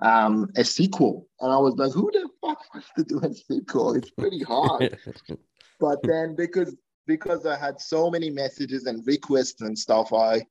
[0.00, 1.28] um, a sequel.
[1.40, 3.94] And I was like, who the fuck wants to do a sequel?
[3.94, 4.98] It's pretty hard.
[5.80, 10.42] but then because because I had so many messages and requests and stuff, I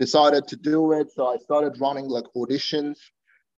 [0.00, 1.12] decided to do it.
[1.12, 2.96] So I started running like auditions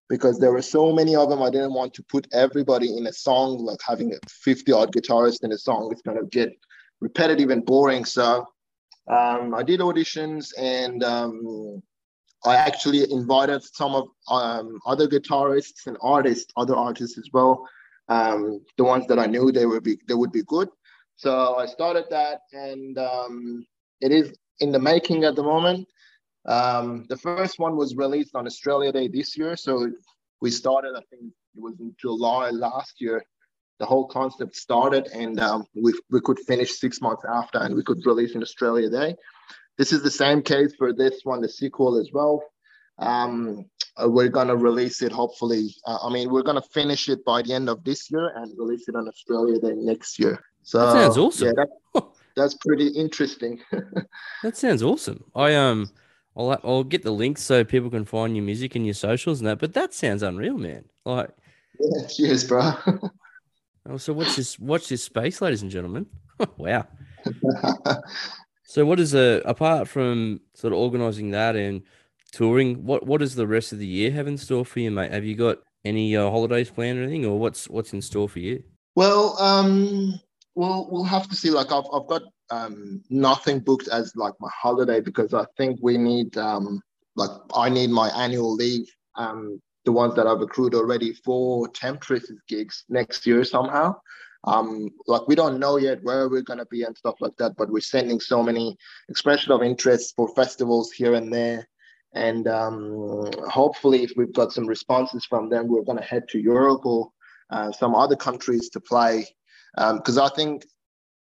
[0.09, 1.41] because there were so many of them.
[1.41, 5.43] I didn't want to put everybody in a song, like having a 50 odd guitarist
[5.43, 5.89] in a song.
[5.91, 6.51] It's going to get
[7.01, 8.05] repetitive and boring.
[8.05, 8.45] So
[9.07, 11.81] um, I did auditions and um,
[12.45, 17.67] I actually invited some of um, other guitarists and artists, other artists as well.
[18.09, 20.69] Um, the ones that I knew they would be they would be good.
[21.15, 23.65] So I started that, and um,
[24.01, 25.87] it is in the making at the moment.
[26.45, 29.89] Um, the first one was released on Australia Day this year, so
[30.41, 30.93] we started.
[30.95, 33.23] I think it was in July last year.
[33.79, 37.83] The whole concept started, and um, we we could finish six months after, and we
[37.83, 39.15] could release in Australia Day.
[39.77, 42.43] This is the same case for this one, the sequel as well.
[42.99, 43.65] Um,
[44.01, 45.73] uh, we're gonna release it hopefully.
[45.85, 48.87] Uh, I mean, we're gonna finish it by the end of this year and release
[48.87, 50.39] it on Australia Day next year.
[50.63, 51.47] So That sounds awesome.
[51.47, 52.03] Yeah, that,
[52.35, 53.61] that's pretty interesting.
[54.43, 55.23] that sounds awesome.
[55.35, 55.89] I um,
[56.35, 59.47] I'll I'll get the links so people can find your music and your socials and
[59.47, 59.59] that.
[59.59, 60.85] But that sounds unreal, man.
[61.05, 61.29] Like,
[61.79, 62.73] yeah, cheers, bro.
[63.89, 66.07] oh, so what's this, What's this space, ladies and gentlemen.
[66.57, 66.87] wow.
[68.63, 71.83] so, what is a apart from sort of organizing that and
[72.31, 72.83] touring?
[72.85, 75.11] What what does the rest of the year have in store for you, mate?
[75.11, 78.39] Have you got any uh, holidays planned or anything, or what's what's in store for
[78.39, 78.63] you?
[78.95, 80.19] Well, um,
[80.55, 81.49] we'll we'll have to see.
[81.49, 85.97] Like I've I've got um nothing booked as like my holiday because I think we
[85.97, 86.81] need um
[87.15, 92.39] like I need my annual leave um the ones that I've accrued already for Temptress's
[92.47, 93.95] gigs next year somehow.
[94.45, 97.69] Um, like we don't know yet where we're gonna be and stuff like that, but
[97.69, 98.77] we're sending so many
[99.09, 101.67] expression of interest for festivals here and there.
[102.13, 106.85] And um, hopefully, if we've got some responses from them, we're gonna head to Europe
[106.85, 107.09] or
[107.49, 109.27] uh, some other countries to play.
[109.75, 110.65] Because um, I think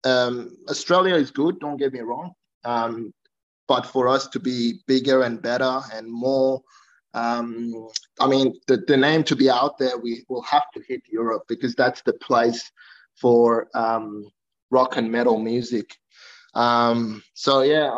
[0.04, 2.32] um, Australia is good, don't get me wrong.
[2.64, 3.12] Um,
[3.68, 6.60] but for us to be bigger and better and more
[7.14, 7.88] um,
[8.20, 11.42] I mean, the, the name to be out there, we will have to hit Europe
[11.48, 12.70] because that's the place
[13.20, 14.30] for um,
[14.70, 15.96] rock and metal music.
[16.54, 17.90] Um, so yeah,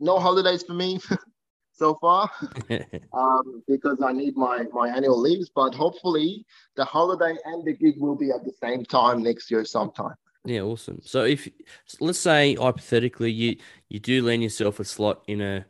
[0.00, 0.98] no holidays for me
[1.82, 2.30] so far
[3.12, 5.50] um, because I need my my annual leaves.
[5.54, 9.64] But hopefully, the holiday and the gig will be at the same time next year
[9.64, 10.14] sometime.
[10.44, 11.00] Yeah, awesome.
[11.02, 11.48] So if
[12.00, 13.56] let's say hypothetically you
[13.88, 15.64] you do land yourself a slot in a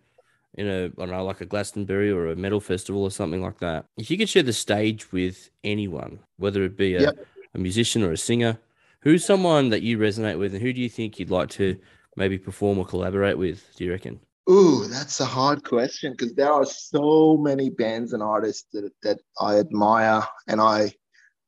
[0.55, 3.59] in a I don't know like a Glastonbury or a metal festival or something like
[3.61, 3.87] that.
[3.96, 7.27] If you could share the stage with anyone, whether it be a, yep.
[7.55, 8.59] a musician or a singer,
[9.01, 11.79] who's someone that you resonate with, and who do you think you'd like to
[12.16, 13.64] maybe perform or collaborate with?
[13.77, 14.20] Do you reckon?
[14.51, 19.21] Ooh, that's a hard question because there are so many bands and artists that, that
[19.41, 20.93] I admire and I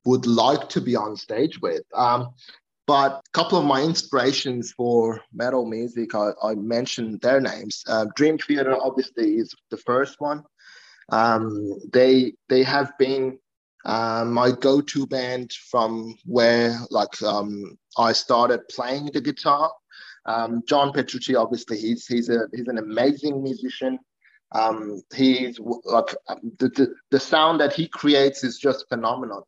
[0.05, 1.83] would like to be on stage with.
[1.95, 2.29] Um,
[2.87, 7.83] but a couple of my inspirations for metal music, I, I mentioned their names.
[7.89, 10.45] Uh, Dream Theater, obviously, is the first one.
[11.11, 13.39] Um, they they have been
[13.85, 19.71] uh, my go-to band from where like um, I started playing the guitar.
[20.27, 23.99] Um, John Petrucci, obviously, he's he's a he's an amazing musician.
[24.53, 26.15] Um, he's like
[26.59, 29.47] the, the, the sound that he creates is just phenomenal,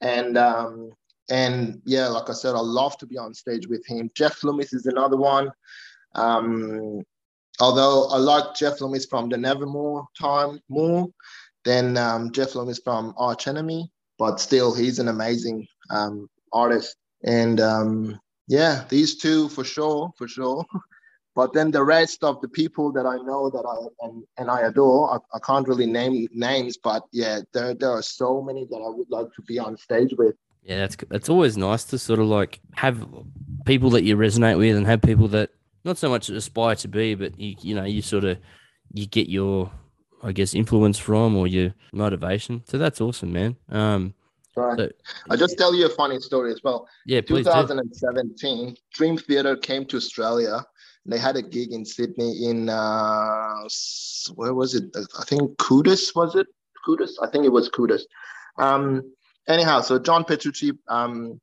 [0.00, 0.90] and um,
[1.30, 4.10] and yeah, like I said, I love to be on stage with him.
[4.14, 5.50] Jeff Loomis is another one.
[6.14, 7.02] Um,
[7.60, 11.08] although I like Jeff Loomis from the Nevermore time more
[11.64, 16.96] than um, Jeff Loomis from Arch Enemy, but still, he's an amazing um, artist.
[17.24, 20.64] And um, yeah, these two for sure, for sure.
[21.34, 24.60] But then the rest of the people that I know that I and, and I
[24.68, 28.76] adore, I, I can't really name names, but yeah, there there are so many that
[28.76, 30.36] I would like to be on stage with.
[30.62, 33.04] Yeah, that's that's always nice to sort of like have
[33.64, 35.50] people that you resonate with and have people that
[35.84, 38.38] not so much aspire to be, but you you know you sort of
[38.92, 39.72] you get your
[40.22, 42.62] I guess influence from or your motivation.
[42.66, 43.56] So that's awesome, man.
[43.68, 44.14] Um,
[44.56, 44.78] right.
[44.78, 44.90] So,
[45.30, 46.88] I'll just tell you a funny story as well.
[47.06, 48.76] Yeah, 2017, do.
[48.92, 50.64] Dream Theater came to Australia.
[51.06, 53.68] They had a gig in Sydney in uh,
[54.34, 54.84] where was it?
[55.18, 56.46] I think Qudos was it?
[56.86, 57.12] Qudos?
[57.22, 58.02] I think it was Qudos.
[58.58, 59.12] Um,
[59.48, 61.40] anyhow, so John Petrucci um,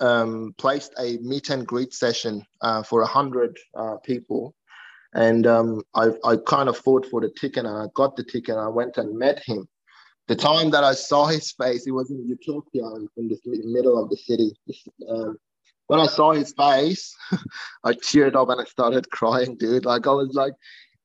[0.00, 4.54] um, placed a meet and greet session uh, for a hundred uh, people,
[5.14, 8.56] and um, I, I kind of fought for the ticket, and I got the ticket.
[8.56, 9.68] And I went and met him.
[10.26, 12.84] The time that I saw his face, he was in Utopia
[13.16, 14.52] in the middle of the city.
[15.08, 15.36] Um,
[15.86, 17.14] when I saw his face,
[17.84, 19.84] I teared up and I started crying, dude.
[19.84, 20.54] Like I was like,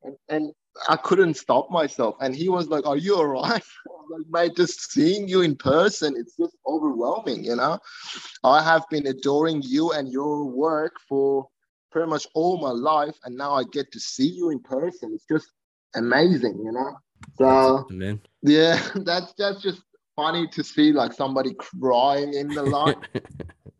[0.04, 0.54] and, and
[0.88, 2.16] I couldn't stop myself.
[2.22, 3.64] And he was like, Are you all right?
[4.10, 7.80] like, mate, just seeing you in person, it's just overwhelming, you know?
[8.44, 11.48] I have been adoring you and your work for
[11.92, 13.16] pretty much all my life.
[13.26, 15.12] And now I get to see you in person.
[15.14, 15.52] It's just
[15.96, 16.98] amazing, you know?
[17.38, 18.22] So, Man.
[18.42, 19.82] Yeah, that's, that's just
[20.16, 22.96] funny to see like somebody crying in the line,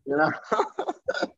[0.06, 0.32] you know?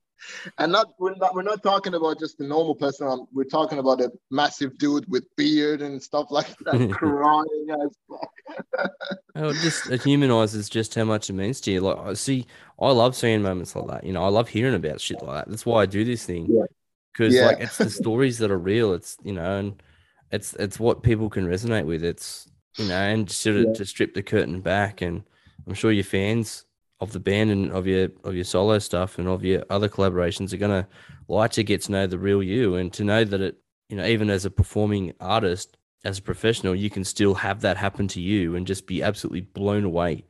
[0.59, 3.07] and not we're not we're not talking about just a normal person.
[3.07, 7.97] Um, we're talking about a massive dude with beard and stuff like that, crying as
[8.09, 8.91] fuck.
[9.35, 11.81] it just it humanizes just how much it means to you.
[11.81, 12.47] Like I see,
[12.81, 14.05] I love seeing moments like that.
[14.05, 15.51] You know, I love hearing about shit like that.
[15.51, 16.67] That's why I do this thing.
[17.13, 17.47] Because yeah.
[17.47, 18.93] like it's the stories that are real.
[18.93, 19.83] It's you know, and
[20.31, 22.05] it's it's what people can resonate with.
[22.05, 23.73] It's you know, and sort of yeah.
[23.75, 25.23] to strip the curtain back, and
[25.67, 26.65] I'm sure your fans
[27.01, 30.53] of the band and of your of your solo stuff and of your other collaborations
[30.53, 30.87] are gonna
[31.29, 33.59] like to get to know the real you and to know that it
[33.89, 37.77] you know even as a performing artist as a professional you can still have that
[37.77, 40.25] happen to you and just be absolutely blown away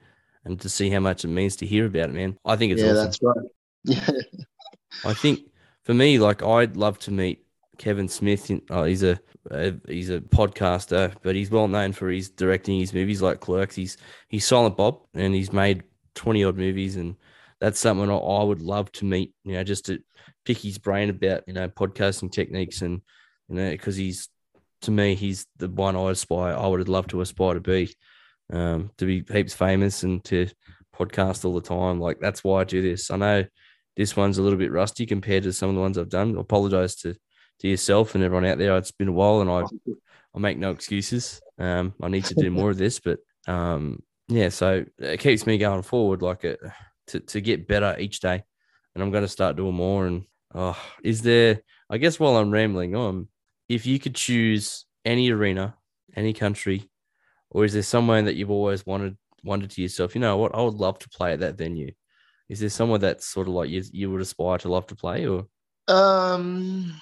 [0.47, 2.81] and to see how much it means to hear about it man i think it's
[2.81, 3.05] yeah awesome.
[3.05, 3.47] that's right
[3.85, 4.11] yeah
[5.05, 5.41] i think
[5.83, 7.45] for me, like I'd love to meet
[7.79, 8.51] Kevin Smith.
[8.71, 9.19] Oh, he's a,
[9.51, 13.75] a he's a podcaster, but he's well known for his directing his movies like Clerks.
[13.75, 13.97] He's
[14.29, 15.83] he's Silent Bob, and he's made
[16.15, 17.17] twenty odd movies, and
[17.61, 19.35] that's something I, I would love to meet.
[19.45, 20.01] You know, just to
[20.45, 23.01] pick his brain about you know podcasting techniques, and
[23.49, 24.29] you know because he's
[24.83, 26.55] to me he's the one I aspire.
[26.55, 27.95] I would love to aspire to be,
[28.53, 30.49] um, to be heaps famous and to
[30.95, 32.01] podcast all the time.
[32.01, 33.11] Like that's why I do this.
[33.11, 33.45] I know
[33.97, 36.37] this one's a little bit rusty compared to some of the ones I've done.
[36.37, 37.15] I apologize to
[37.63, 38.77] to yourself and everyone out there.
[38.77, 39.63] It's been a while, and I
[40.35, 41.41] I make no excuses.
[41.59, 44.51] Um, I need to do more of this, but um, yeah.
[44.51, 46.61] So it keeps me going forward, like it
[47.09, 48.43] to to get better each day,
[48.95, 50.07] and I'm going to start doing more.
[50.07, 51.63] And oh, is there?
[51.89, 53.29] I guess while I'm rambling on,
[53.69, 55.77] if you could choose any arena,
[56.17, 56.91] any country,
[57.51, 60.63] or is there somewhere that you've always wanted wondered to yourself, you know what, I
[60.63, 61.93] would love to play at that venue?
[62.49, 65.27] Is there somewhere that's sort of like you you would aspire to love to play,
[65.27, 65.47] or?
[65.89, 67.01] Um,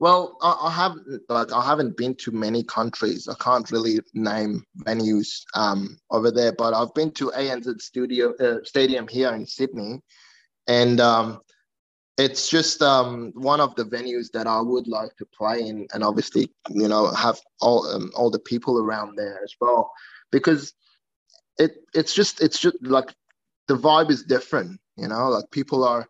[0.00, 3.28] well, I, I haven't like I haven't been to many countries.
[3.28, 8.64] I can't really name venues um over there, but I've been to ANZ Studio uh,
[8.64, 10.00] Stadium here in Sydney,
[10.66, 11.40] and um,
[12.16, 16.02] it's just um, one of the venues that I would like to play in, and
[16.02, 19.92] obviously, you know, have all um, all the people around there as well,
[20.32, 20.72] because
[21.58, 23.14] it it's just it's just like
[23.68, 26.08] the vibe is different, you know, like people are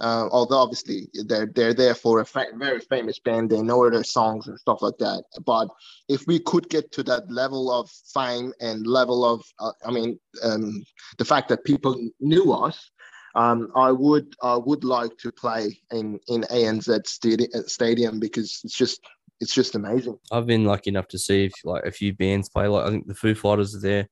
[0.00, 4.04] uh, although obviously they're they're there for a fa- very famous band, they know their
[4.04, 5.24] songs and stuff like that.
[5.44, 5.68] But
[6.08, 10.18] if we could get to that level of fame and level of, uh, I mean,
[10.42, 10.82] um,
[11.18, 12.90] the fact that people knew us,
[13.34, 18.76] um, I would I would like to play in in ANZ stadi- stadium because it's
[18.76, 19.00] just
[19.40, 20.18] it's just amazing.
[20.30, 22.66] I've been lucky enough to see if, like a few bands play.
[22.66, 24.08] Like I think the Foo Fighters are there,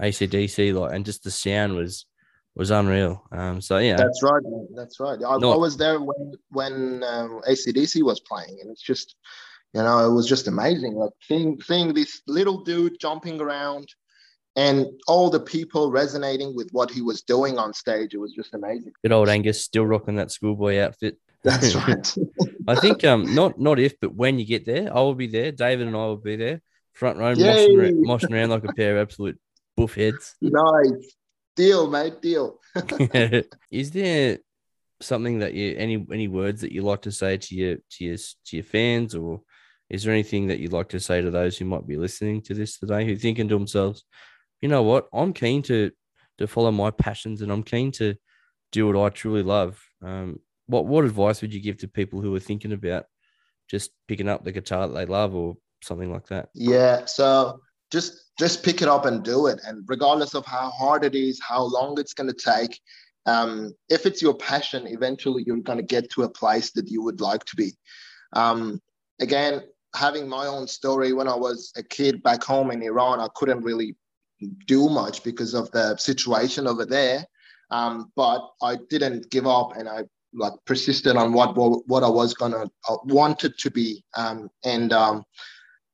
[0.00, 2.06] ACDC, like, and just the sound was
[2.58, 3.24] was unreal.
[3.30, 4.42] Um, so yeah, that's right.
[4.42, 4.68] Man.
[4.74, 5.18] That's right.
[5.24, 9.14] I, I, was there when when um, ACDC was playing, and it's just,
[9.72, 10.94] you know, it was just amazing.
[10.94, 13.88] Like seeing seeing this little dude jumping around,
[14.56, 18.12] and all the people resonating with what he was doing on stage.
[18.12, 18.92] It was just amazing.
[19.02, 21.16] Good old Angus still rocking that schoolboy outfit.
[21.44, 22.14] That's right.
[22.66, 25.52] I think um not not if but when you get there, I will be there.
[25.52, 26.60] David and I will be there,
[26.92, 29.38] front row, moshing around, moshing around like a pair of absolute
[29.76, 30.34] buff heads.
[30.42, 31.14] Nice.
[31.58, 32.22] Deal, mate.
[32.22, 32.60] Deal.
[33.72, 34.38] Is there
[35.00, 38.16] something that you any any words that you like to say to your to your
[38.16, 39.40] to your fans, or
[39.90, 42.54] is there anything that you'd like to say to those who might be listening to
[42.54, 44.04] this today, who thinking to themselves,
[44.60, 45.90] you know what, I'm keen to
[46.38, 48.14] to follow my passions and I'm keen to
[48.70, 49.82] do what I truly love.
[50.00, 53.06] Um, what what advice would you give to people who are thinking about
[53.68, 56.50] just picking up the guitar that they love or something like that?
[56.54, 57.06] Yeah.
[57.06, 59.60] So just just pick it up and do it.
[59.64, 62.80] And regardless of how hard it is how long it's going to take
[63.26, 67.02] um, if it's your passion eventually you're going to get to a place that you
[67.02, 67.72] would like to be.
[68.32, 68.80] Um,
[69.20, 69.62] again
[69.94, 73.62] having my own story when i was a kid back home in iran i couldn't
[73.62, 73.96] really
[74.66, 77.26] do much because of the situation over there.
[77.70, 82.34] Um, but i didn't give up and i like persisted on what what, i was
[82.34, 84.04] gonna uh, wanted to be.
[84.16, 85.24] Um, and um,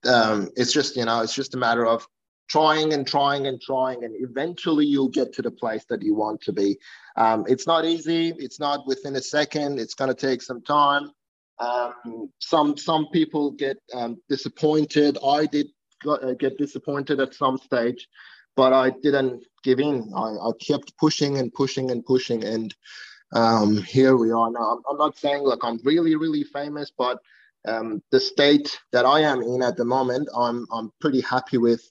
[0.07, 2.07] um, it's just you know it's just a matter of
[2.49, 6.41] trying and trying and trying and eventually you'll get to the place that you want
[6.43, 6.79] to be.
[7.17, 8.35] Um, it's not easy.
[8.39, 9.79] It's not within a second.
[9.79, 11.11] It's going to take some time.
[11.59, 15.19] Um, some some people get um, disappointed.
[15.25, 15.69] I did
[16.07, 18.09] uh, get disappointed at some stage
[18.57, 20.13] but i didn't give in.
[20.15, 22.75] I, I kept pushing and pushing and pushing and
[23.33, 24.77] um, here we are now.
[24.77, 27.19] I'm, I'm not saying like i'm really really famous but
[27.67, 31.83] um, the state that I am in at the moment, I'm I'm pretty happy with.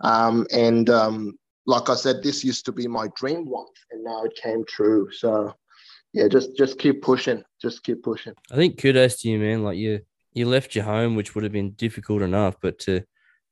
[0.00, 4.24] Um, and um, like I said, this used to be my dream once, and now
[4.24, 5.08] it came true.
[5.12, 5.54] So
[6.12, 8.34] yeah, just just keep pushing, just keep pushing.
[8.50, 9.62] I think kudos to you, man.
[9.62, 10.00] Like you
[10.32, 13.02] you left your home, which would have been difficult enough, but to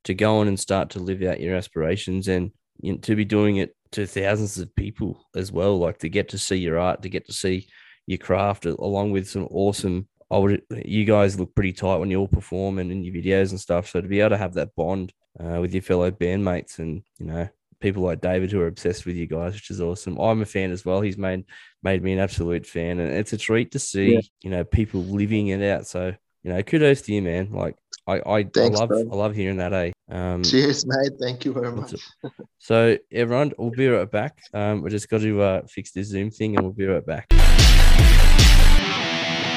[0.04, 3.24] to go on and start to live out your aspirations and you know, to be
[3.24, 7.02] doing it to thousands of people as well, like to get to see your art,
[7.02, 7.66] to get to see
[8.06, 12.18] your craft along with some awesome I would you guys look pretty tight when you
[12.18, 13.88] all perform and in your videos and stuff.
[13.88, 17.26] So to be able to have that bond uh, with your fellow bandmates and you
[17.26, 20.18] know people like David who are obsessed with you guys, which is awesome.
[20.18, 21.02] I'm a fan as well.
[21.02, 21.44] He's made
[21.84, 24.20] made me an absolute fan, and it's a treat to see yeah.
[24.42, 25.86] you know people living it out.
[25.86, 26.12] So
[26.42, 27.52] you know, kudos to you, man.
[27.52, 27.76] Like
[28.08, 29.04] I I, Thanks, I love bro.
[29.12, 29.72] I love hearing that.
[29.72, 29.92] Eh?
[30.10, 31.12] Um, Cheers, mate.
[31.20, 31.94] Thank you very much.
[32.58, 34.40] so everyone, we'll be right back.
[34.52, 37.32] Um, we just got to uh, fix this Zoom thing, and we'll be right back.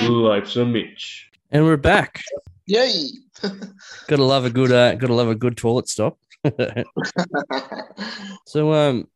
[0.02, 1.30] Life's a Mitch.
[1.52, 2.22] And we're back.
[2.68, 3.10] Yay!
[4.08, 6.18] gotta love a good uh, gotta love a good toilet stop.
[8.46, 9.08] so um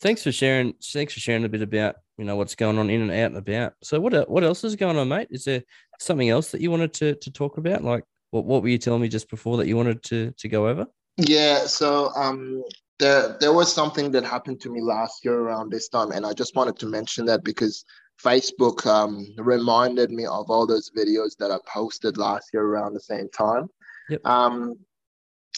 [0.00, 3.02] thanks for sharing thanks for sharing a bit about you know what's going on in
[3.02, 3.74] and out and about.
[3.82, 5.28] So what what else is going on, mate?
[5.30, 5.62] Is there
[6.00, 7.84] something else that you wanted to to talk about?
[7.84, 10.66] Like what what were you telling me just before that you wanted to to go
[10.66, 10.86] over?
[11.18, 12.64] Yeah, so um
[12.98, 16.32] there there was something that happened to me last year around this time, and I
[16.32, 17.84] just wanted to mention that because
[18.22, 23.00] Facebook um, reminded me of all those videos that I posted last year around the
[23.00, 23.68] same time.
[24.08, 24.26] Yep.
[24.26, 24.74] Um,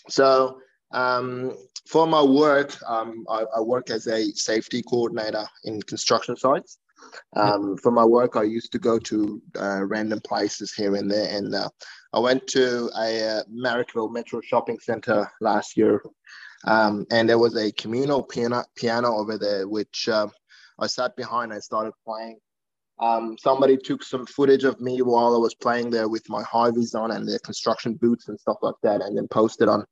[0.08, 0.58] so
[0.92, 1.56] um,
[1.86, 6.78] for my work, um, I, I, work as a safety coordinator in construction sites.
[7.36, 11.36] Um, for my work, I used to go to uh, random places here and there,
[11.36, 11.68] and uh,
[12.12, 16.02] I went to a uh, Marrickville Metro Shopping Center last year,
[16.66, 20.26] um, and there was a communal piano piano over there, which uh,
[20.78, 22.38] I sat behind and started playing.
[23.00, 26.70] Um, somebody took some footage of me while I was playing there with my high
[26.70, 29.84] vis on and the construction boots and stuff like that, and then posted on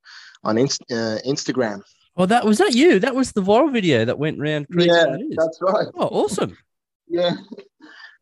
[0.43, 1.81] on inst- uh, Instagram.
[2.17, 2.99] Oh, that was that you?
[2.99, 4.67] That was the viral video that went around.
[4.71, 5.87] Yeah, that's right.
[5.95, 6.57] Oh, awesome.
[7.07, 7.35] yeah.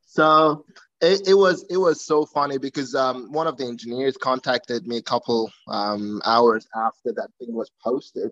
[0.05, 0.65] So
[1.01, 4.97] it, it was it was so funny because um, one of the engineers contacted me
[4.97, 8.31] a couple um, hours after that thing was posted,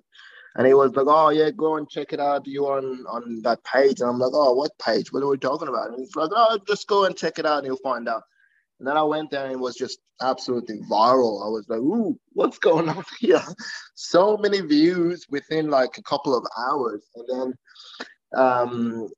[0.55, 2.47] and he was like, "Oh yeah, go and check it out.
[2.47, 5.11] You on on that page?" And I'm like, "Oh, what page?
[5.11, 7.59] What are we talking about?" And he's like, "Oh, just go and check it out,
[7.59, 8.23] and you'll find out."
[8.79, 11.45] And then I went there, and it was just absolutely viral.
[11.45, 13.43] I was like, "Ooh, what's going on here?"
[13.95, 17.53] So many views within like a couple of hours, and then,
[18.39, 19.09] um,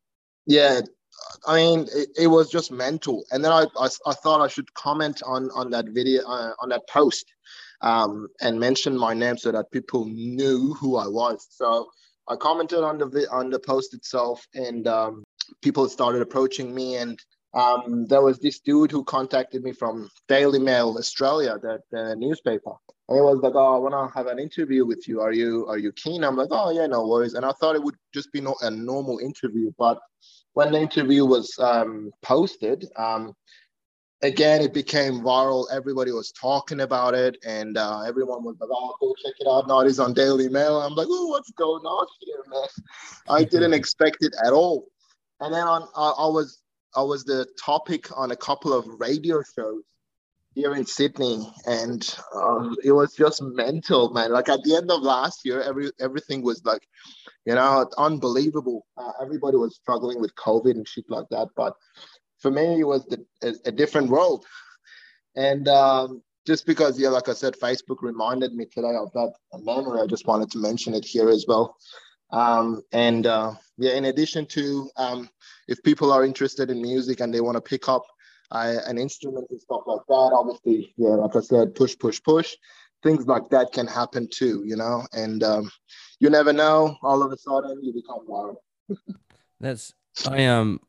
[0.45, 0.81] yeah,
[1.47, 3.25] I mean, it, it, was just mental.
[3.31, 6.69] And then I, I, I, thought I should comment on on that video uh, on
[6.69, 7.25] that post
[7.82, 11.47] um, and mentioned my name so that people knew who I was.
[11.49, 11.89] So
[12.28, 15.23] I commented on the on the post itself, and um,
[15.61, 16.95] people started approaching me.
[16.97, 17.19] And
[17.53, 22.71] um, there was this dude who contacted me from Daily Mail Australia, the newspaper.
[23.07, 25.21] And he was like, "Oh, I want to have an interview with you.
[25.21, 27.84] Are you are you keen?" I'm like, "Oh yeah, no worries." And I thought it
[27.84, 29.99] would just be no, a normal interview, but
[30.53, 33.34] when the interview was um, posted, um,
[34.22, 35.66] again, it became viral.
[35.72, 39.68] Everybody was talking about it, and uh, everyone was like, "Oh, go check it out!"
[39.68, 40.82] Now it is on Daily Mail.
[40.82, 42.68] I'm like, "Oh, what's going on here, man?"
[43.30, 44.88] I didn't expect it at all.
[45.39, 46.61] And then on, uh, I was
[46.95, 49.84] I was the topic on a couple of radio shows
[50.53, 54.32] here in Sydney, and um, it was just mental, man.
[54.32, 56.88] Like at the end of last year, every everything was like,
[57.45, 58.86] you know, unbelievable.
[58.97, 61.76] Uh, everybody was struggling with COVID and shit like that, but
[62.45, 64.45] for me, it was the, a, a different world.
[65.35, 69.33] And um, just because, yeah, like I said, Facebook reminded me today of that
[69.63, 71.75] memory, I just wanted to mention it here as well.
[72.29, 75.27] Um, and uh, yeah, in addition to um,
[75.67, 78.03] if people are interested in music and they want to pick up
[78.51, 82.53] uh, an instrument and stuff like that, obviously, yeah, like I said, push, push, push.
[83.01, 85.71] Things like that can happen too, you know, and um,
[86.19, 86.95] you never know.
[87.01, 88.57] All of a sudden, you become viral.
[89.59, 89.95] That's
[90.27, 90.79] I um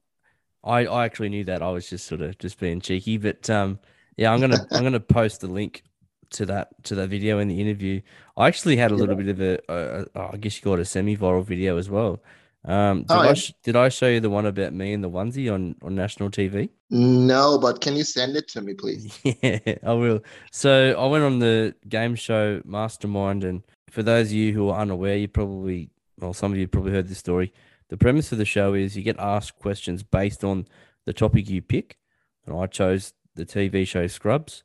[0.66, 1.62] I, I actually knew that.
[1.62, 3.78] I was just sort of just being cheeky, but um,
[4.16, 5.84] yeah, I'm gonna I'm gonna post the link
[6.30, 8.00] to that to that video in the interview.
[8.36, 10.80] I actually had a little bit of a, a, a I guess you call it
[10.80, 12.20] a semi-viral video as well.
[12.66, 13.20] Um, did, oh.
[13.20, 15.94] I sh- did I show you the one about me and the onesie on, on
[15.94, 16.68] national TV?
[16.90, 19.20] No, but can you send it to me, please?
[19.24, 20.24] yeah, I will.
[20.50, 24.80] So I went on the game show Mastermind, and for those of you who are
[24.80, 27.52] unaware, you probably, well, some of you probably heard this story.
[27.88, 30.66] The premise of the show is you get asked questions based on
[31.04, 31.98] the topic you pick,
[32.44, 34.64] and I chose the TV show Scrubs,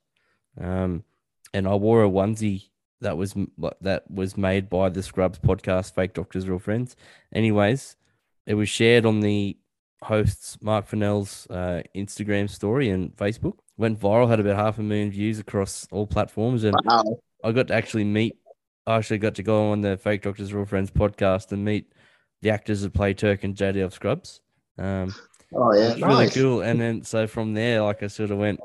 [0.59, 1.03] um,
[1.53, 2.69] and I wore a onesie
[3.01, 3.35] that was
[3.81, 6.95] that was made by the Scrubs podcast, Fake Doctors, Real Friends.
[7.33, 7.95] Anyways,
[8.45, 9.57] it was shared on the
[10.03, 13.57] host's Marc Fennell's uh, Instagram story and Facebook.
[13.77, 17.03] Went viral, had about half a million views across all platforms, and wow.
[17.43, 18.37] I got to actually meet.
[18.87, 21.91] I actually got to go on the Fake Doctors, Real Friends podcast and meet
[22.41, 24.41] the actors that play Turk and JD of Scrubs.
[24.77, 25.13] Um,
[25.53, 26.01] oh yeah, nice.
[26.01, 26.61] really cool.
[26.61, 28.59] And then so from there, like I sort of went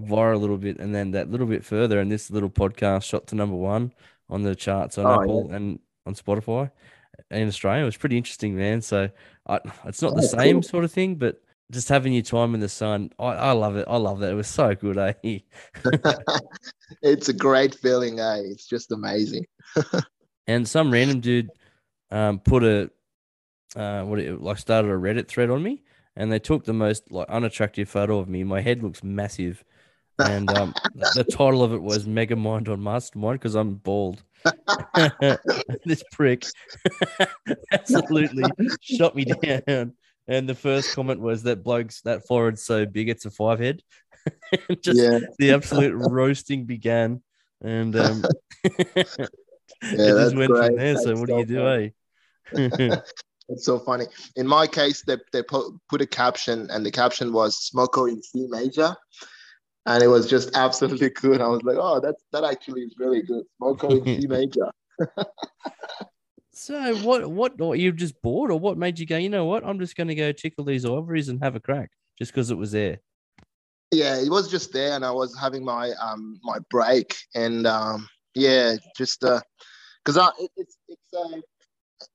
[0.00, 3.26] viral a little bit, and then that little bit further, and this little podcast shot
[3.28, 3.92] to number one
[4.28, 5.56] on the charts on oh, Apple yeah.
[5.56, 6.70] and on Spotify
[7.30, 7.82] in Australia.
[7.82, 8.80] It was pretty interesting, man.
[8.80, 9.10] So
[9.46, 10.62] I, it's not oh, the same cool.
[10.62, 11.40] sort of thing, but
[11.70, 13.86] just having your time in the sun, I, I love it.
[13.88, 14.32] I love that.
[14.32, 15.12] It was so good, eh?
[17.02, 18.42] it's a great feeling, eh?
[18.44, 19.46] It's just amazing.
[20.46, 21.50] and some random dude
[22.10, 22.90] um, put a
[23.76, 25.82] uh, what it like started a Reddit thread on me,
[26.16, 28.44] and they took the most like unattractive photo of me.
[28.44, 29.64] My head looks massive,
[30.18, 34.22] and um, the title of it was "Mega Mind on Mastermind" because I'm bald.
[35.84, 36.46] this prick
[37.72, 38.44] absolutely
[38.80, 39.92] shot me down.
[40.26, 43.82] And the first comment was that bloke's that forehead's so big it's a five head.
[44.80, 45.18] just yeah.
[45.38, 47.22] the absolute roasting began,
[47.62, 48.24] and um,
[48.64, 49.04] yeah,
[49.82, 50.66] it just went great.
[50.66, 50.96] from there.
[50.96, 52.96] So what do you do, eh?
[53.50, 54.06] It's so funny.
[54.36, 58.22] In my case, they, they put, put a caption, and the caption was Smoko in
[58.22, 58.96] C major.
[59.86, 61.40] And it was just absolutely good.
[61.40, 63.44] I was like, oh, that, that actually is really good.
[63.60, 64.70] Smoko in C major.
[66.52, 69.66] so, what, what, what, you just bored, or what made you go, you know what,
[69.66, 72.58] I'm just going to go tickle these ovaries and have a crack just because it
[72.58, 73.00] was there?
[73.92, 78.08] Yeah, it was just there, and I was having my um my break, and um
[78.34, 79.40] yeah, just uh,
[80.04, 81.40] because I it, it's it's uh,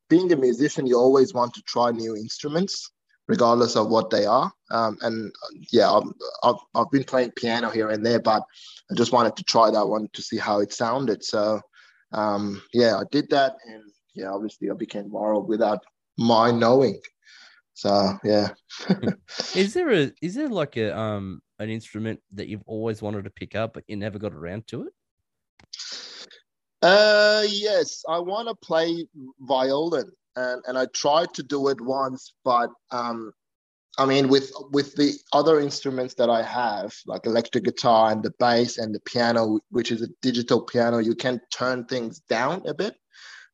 [0.09, 2.91] being a musician, you always want to try new instruments,
[3.27, 4.51] regardless of what they are.
[4.71, 5.31] Um, and
[5.71, 6.01] yeah, i
[6.43, 8.43] have I've been playing piano here and there, but
[8.91, 11.23] I just wanted to try that one to see how it sounded.
[11.23, 11.61] So
[12.11, 13.83] um, yeah, I did that, and
[14.13, 15.83] yeah, obviously I became viral without
[16.17, 16.99] my knowing.
[17.73, 18.49] So yeah.
[19.55, 23.29] is there a is there like a um an instrument that you've always wanted to
[23.29, 24.93] pick up but you never got around to it?
[26.81, 29.07] Uh, yes, I want to play
[29.39, 33.31] violin, and and I tried to do it once, but um,
[33.97, 38.33] I mean, with with the other instruments that I have, like electric guitar and the
[38.39, 42.73] bass and the piano, which is a digital piano, you can turn things down a
[42.73, 42.95] bit.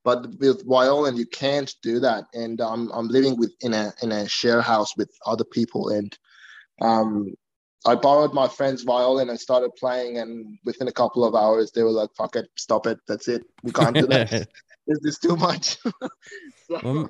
[0.03, 2.25] But with violin, you can't do that.
[2.33, 6.17] And um, I'm living with in a in a share house with other people, and
[6.81, 7.35] um,
[7.85, 11.83] I borrowed my friend's violin and started playing, and within a couple of hours, they
[11.83, 14.29] were like, "Fuck it, stop it, that's it, we can't do that.
[14.87, 15.77] this is too much."
[16.67, 17.09] so, um,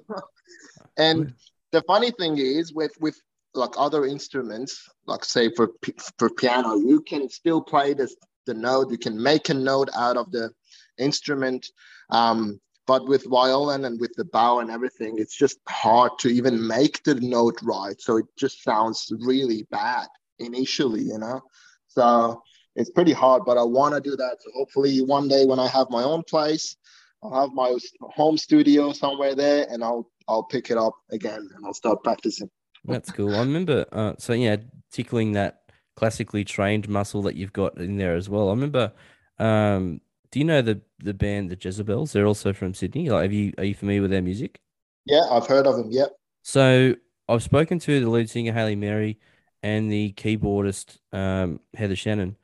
[0.97, 1.34] and
[1.72, 3.19] the funny thing is, with with
[3.53, 5.72] like other instruments, like say for
[6.17, 8.15] for piano, you can still play this
[8.45, 8.91] the note.
[8.91, 10.51] You can make a note out of the
[10.97, 11.67] instrument.
[12.09, 16.65] Um, but with violin and with the bow and everything, it's just hard to even
[16.65, 17.99] make the note right.
[18.01, 20.07] So it just sounds really bad
[20.45, 21.41] initially, you know.
[21.87, 22.41] So
[22.75, 24.37] it's pretty hard, but I want to do that.
[24.39, 26.75] So hopefully one day when I have my own place,
[27.23, 31.65] I'll have my home studio somewhere there, and I'll I'll pick it up again and
[31.65, 32.49] I'll start practicing.
[32.85, 33.35] That's cool.
[33.35, 33.85] I remember.
[33.91, 34.57] Uh, so yeah,
[34.91, 35.61] tickling that
[35.95, 38.47] classically trained muscle that you've got in there as well.
[38.47, 38.93] I remember.
[39.37, 42.13] Um, do you know the the band the Jezabels?
[42.13, 43.09] They're also from Sydney.
[43.09, 44.61] Like, have you are you familiar with their music?
[45.05, 45.91] Yeah, I've heard of them.
[45.91, 46.09] Yep.
[46.43, 46.95] So
[47.27, 49.19] I've spoken to the lead singer Hayley Mary
[49.64, 52.36] and the keyboardist um, Heather Shannon,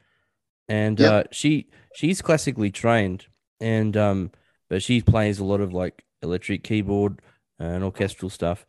[0.67, 1.11] and yep.
[1.11, 3.27] uh, she she's classically trained,
[3.59, 4.31] and um,
[4.69, 7.21] but she plays a lot of like electric keyboard
[7.59, 8.65] and orchestral stuff,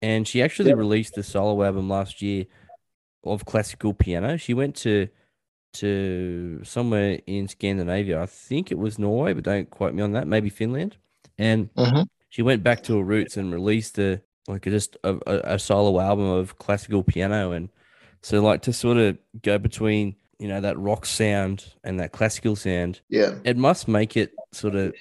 [0.00, 0.78] and she actually yep.
[0.78, 2.46] released a solo album last year
[3.24, 4.36] of classical piano.
[4.36, 5.08] She went to
[5.74, 8.20] to somewhere in Scandinavia.
[8.20, 10.26] I think it was Norway, but don't quote me on that.
[10.26, 10.96] Maybe Finland,
[11.38, 12.02] and mm-hmm.
[12.28, 16.00] she went back to her roots and released a like just a, a, a solo
[16.00, 17.68] album of classical piano and
[18.22, 22.56] so like to sort of go between you know that rock sound and that classical
[22.56, 23.00] sound.
[23.08, 24.94] Yeah, it must make it sort of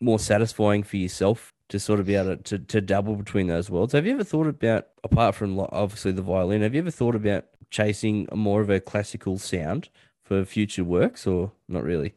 [0.00, 3.70] more satisfying for yourself to sort of be able to, to, to dabble between those
[3.70, 3.92] worlds.
[3.92, 7.46] Have you ever thought about, apart from obviously the violin, have you ever thought about
[7.70, 9.88] chasing more of a classical sound
[10.24, 12.12] for future works or not really?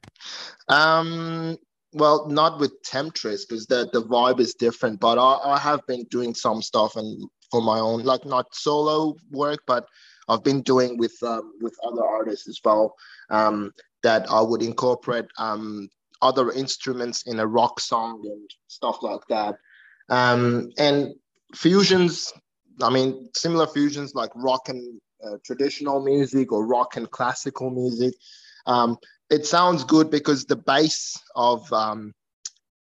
[0.69, 1.57] Um,
[1.93, 6.03] well, not with Temptress because the, the vibe is different, but I, I have been
[6.05, 9.87] doing some stuff and for my own, like not solo work, but
[10.29, 12.95] I've been doing with um, with other artists as well.
[13.29, 13.71] Um,
[14.03, 15.89] that I would incorporate um,
[16.21, 19.55] other instruments in a rock song and stuff like that.
[20.09, 21.13] Um, and
[21.55, 22.31] fusions,
[22.81, 28.13] I mean, similar fusions like rock and uh, traditional music or rock and classical music.
[28.65, 28.97] Um,
[29.29, 32.13] it sounds good because the base of um,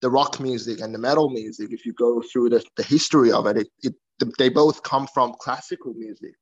[0.00, 3.46] the rock music and the metal music, if you go through the, the history of
[3.46, 3.94] it, it, it,
[4.38, 6.34] they both come from classical music.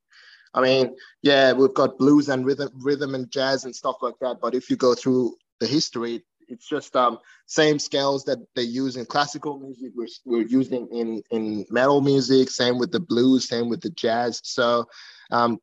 [0.54, 4.38] I mean, yeah, we've got blues and rhythm, rhythm and jazz and stuff like that.
[4.40, 8.96] But if you go through the history, it's just um, same scales that they use
[8.96, 9.92] in classical music.
[9.94, 12.50] We're, we're using in in metal music.
[12.50, 13.48] Same with the blues.
[13.48, 14.40] Same with the jazz.
[14.42, 14.86] So
[15.30, 15.58] um,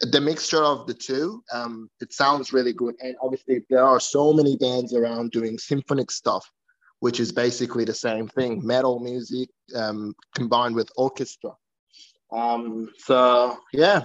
[0.00, 2.94] the mixture of the two, um, it sounds really good.
[3.00, 6.50] And obviously, there are so many bands around doing symphonic stuff,
[7.00, 11.50] which is basically the same thing: metal music um, combined with orchestra.
[12.30, 14.04] Um, so yeah,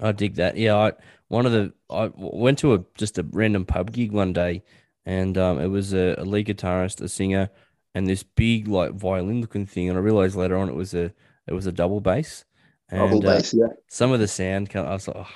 [0.00, 0.56] I dig that.
[0.56, 0.92] Yeah, I
[1.28, 4.62] one of the I went to a just a random pub gig one day,
[5.06, 7.50] and um, it was a, a lead guitarist, a singer,
[7.94, 11.12] and this big like violin looking thing, and I realized later on it was a
[11.46, 12.44] it was a double bass.
[12.90, 13.72] And, double bass, uh, yeah.
[13.88, 15.28] Some of the sound, I was like, oh,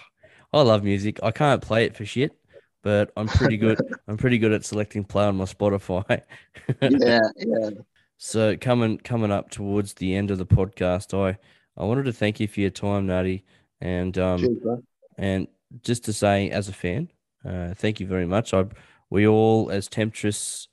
[0.52, 1.20] I love music.
[1.22, 2.36] I can't play it for shit,
[2.82, 3.78] but I'm pretty good.
[4.09, 6.22] I'm pretty good at selecting play on my Spotify.
[6.80, 7.70] yeah, yeah.
[8.16, 11.36] So coming coming up towards the end of the podcast, I
[11.76, 13.42] I wanted to thank you for your time, Nadi,
[13.80, 14.78] and um, Cheers,
[15.18, 15.48] and
[15.82, 17.10] just to say, as a fan,
[17.44, 18.54] uh, thank you very much.
[18.54, 18.64] I
[19.10, 20.68] we all, as Temptress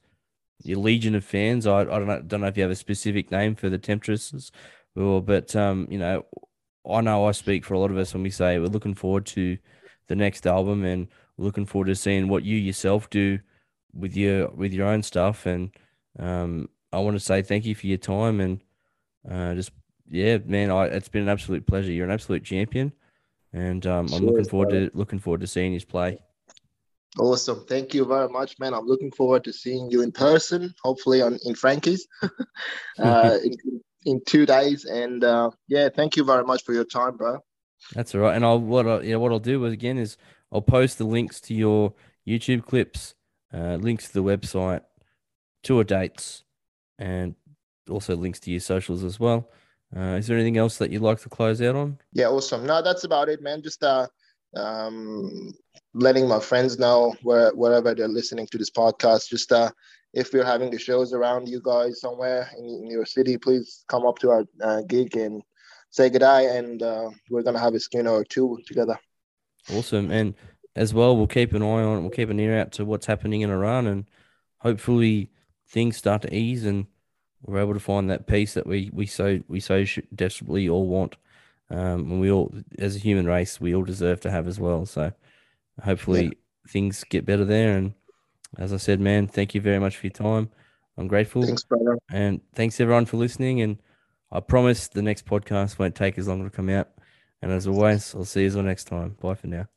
[0.63, 1.67] your legion of fans.
[1.67, 4.51] I, I don't know, don't know if you have a specific name for the Temptresses,
[4.95, 6.25] or but um, you know,
[6.89, 9.25] I know I speak for a lot of us when we say we're looking forward
[9.27, 9.57] to
[10.07, 13.39] the next album and we're looking forward to seeing what you yourself do
[13.93, 15.45] with your with your own stuff.
[15.45, 15.71] And
[16.19, 18.61] um, I want to say thank you for your time and
[19.29, 19.71] uh, just
[20.11, 21.91] yeah, man, I, it's been an absolute pleasure.
[21.91, 22.91] You're an absolute champion,
[23.53, 26.19] and um, I'm looking forward to looking forward to seeing you play.
[27.17, 27.65] Awesome.
[27.67, 28.73] Thank you very much, man.
[28.73, 32.07] I'm looking forward to seeing you in person, hopefully on in Frankie's
[32.99, 34.85] uh, in, in two days.
[34.85, 37.39] And uh, yeah, thank you very much for your time, bro.
[37.93, 38.35] That's all right.
[38.35, 40.17] And I'll what I, yeah what I'll do again is
[40.51, 41.93] I'll post the links to your
[42.27, 43.15] YouTube clips,
[43.53, 44.81] uh, links to the website,
[45.63, 46.43] tour dates,
[46.97, 47.35] and
[47.89, 49.49] also links to your socials as well.
[49.95, 51.97] Uh, is there anything else that you'd like to close out on?
[52.13, 52.65] Yeah, awesome.
[52.65, 53.61] No, that's about it, man.
[53.61, 54.07] Just uh,
[54.55, 55.53] um,
[55.93, 59.29] letting my friends know where wherever they're listening to this podcast.
[59.29, 59.69] Just uh,
[60.13, 64.05] if we're having the shows around you guys somewhere in, in your city, please come
[64.05, 65.41] up to our uh, gig and
[65.89, 66.43] say goodbye.
[66.43, 68.97] And uh, we're gonna have a skin or two together.
[69.73, 70.35] Awesome, and
[70.75, 72.01] as well, we'll keep an eye on, it.
[72.01, 74.05] we'll keep an ear out to what's happening in Iran, and
[74.59, 75.31] hopefully
[75.67, 76.87] things start to ease and
[77.45, 81.15] we're able to find that peace that we we so we so desperately all want.
[81.69, 84.85] Um, and we all, as a human race, we all deserve to have as well.
[84.85, 85.13] So
[85.81, 86.31] hopefully yeah.
[86.67, 87.77] things get better there.
[87.77, 87.93] And
[88.57, 90.49] as I said, man, thank you very much for your time.
[90.97, 91.43] I'm grateful.
[91.43, 91.97] Thanks, brother.
[92.11, 93.61] And thanks everyone for listening.
[93.61, 93.77] And
[94.33, 96.89] I promise the next podcast won't take as long to come out.
[97.41, 99.15] And as always, I'll see you all next time.
[99.21, 99.67] Bye for now.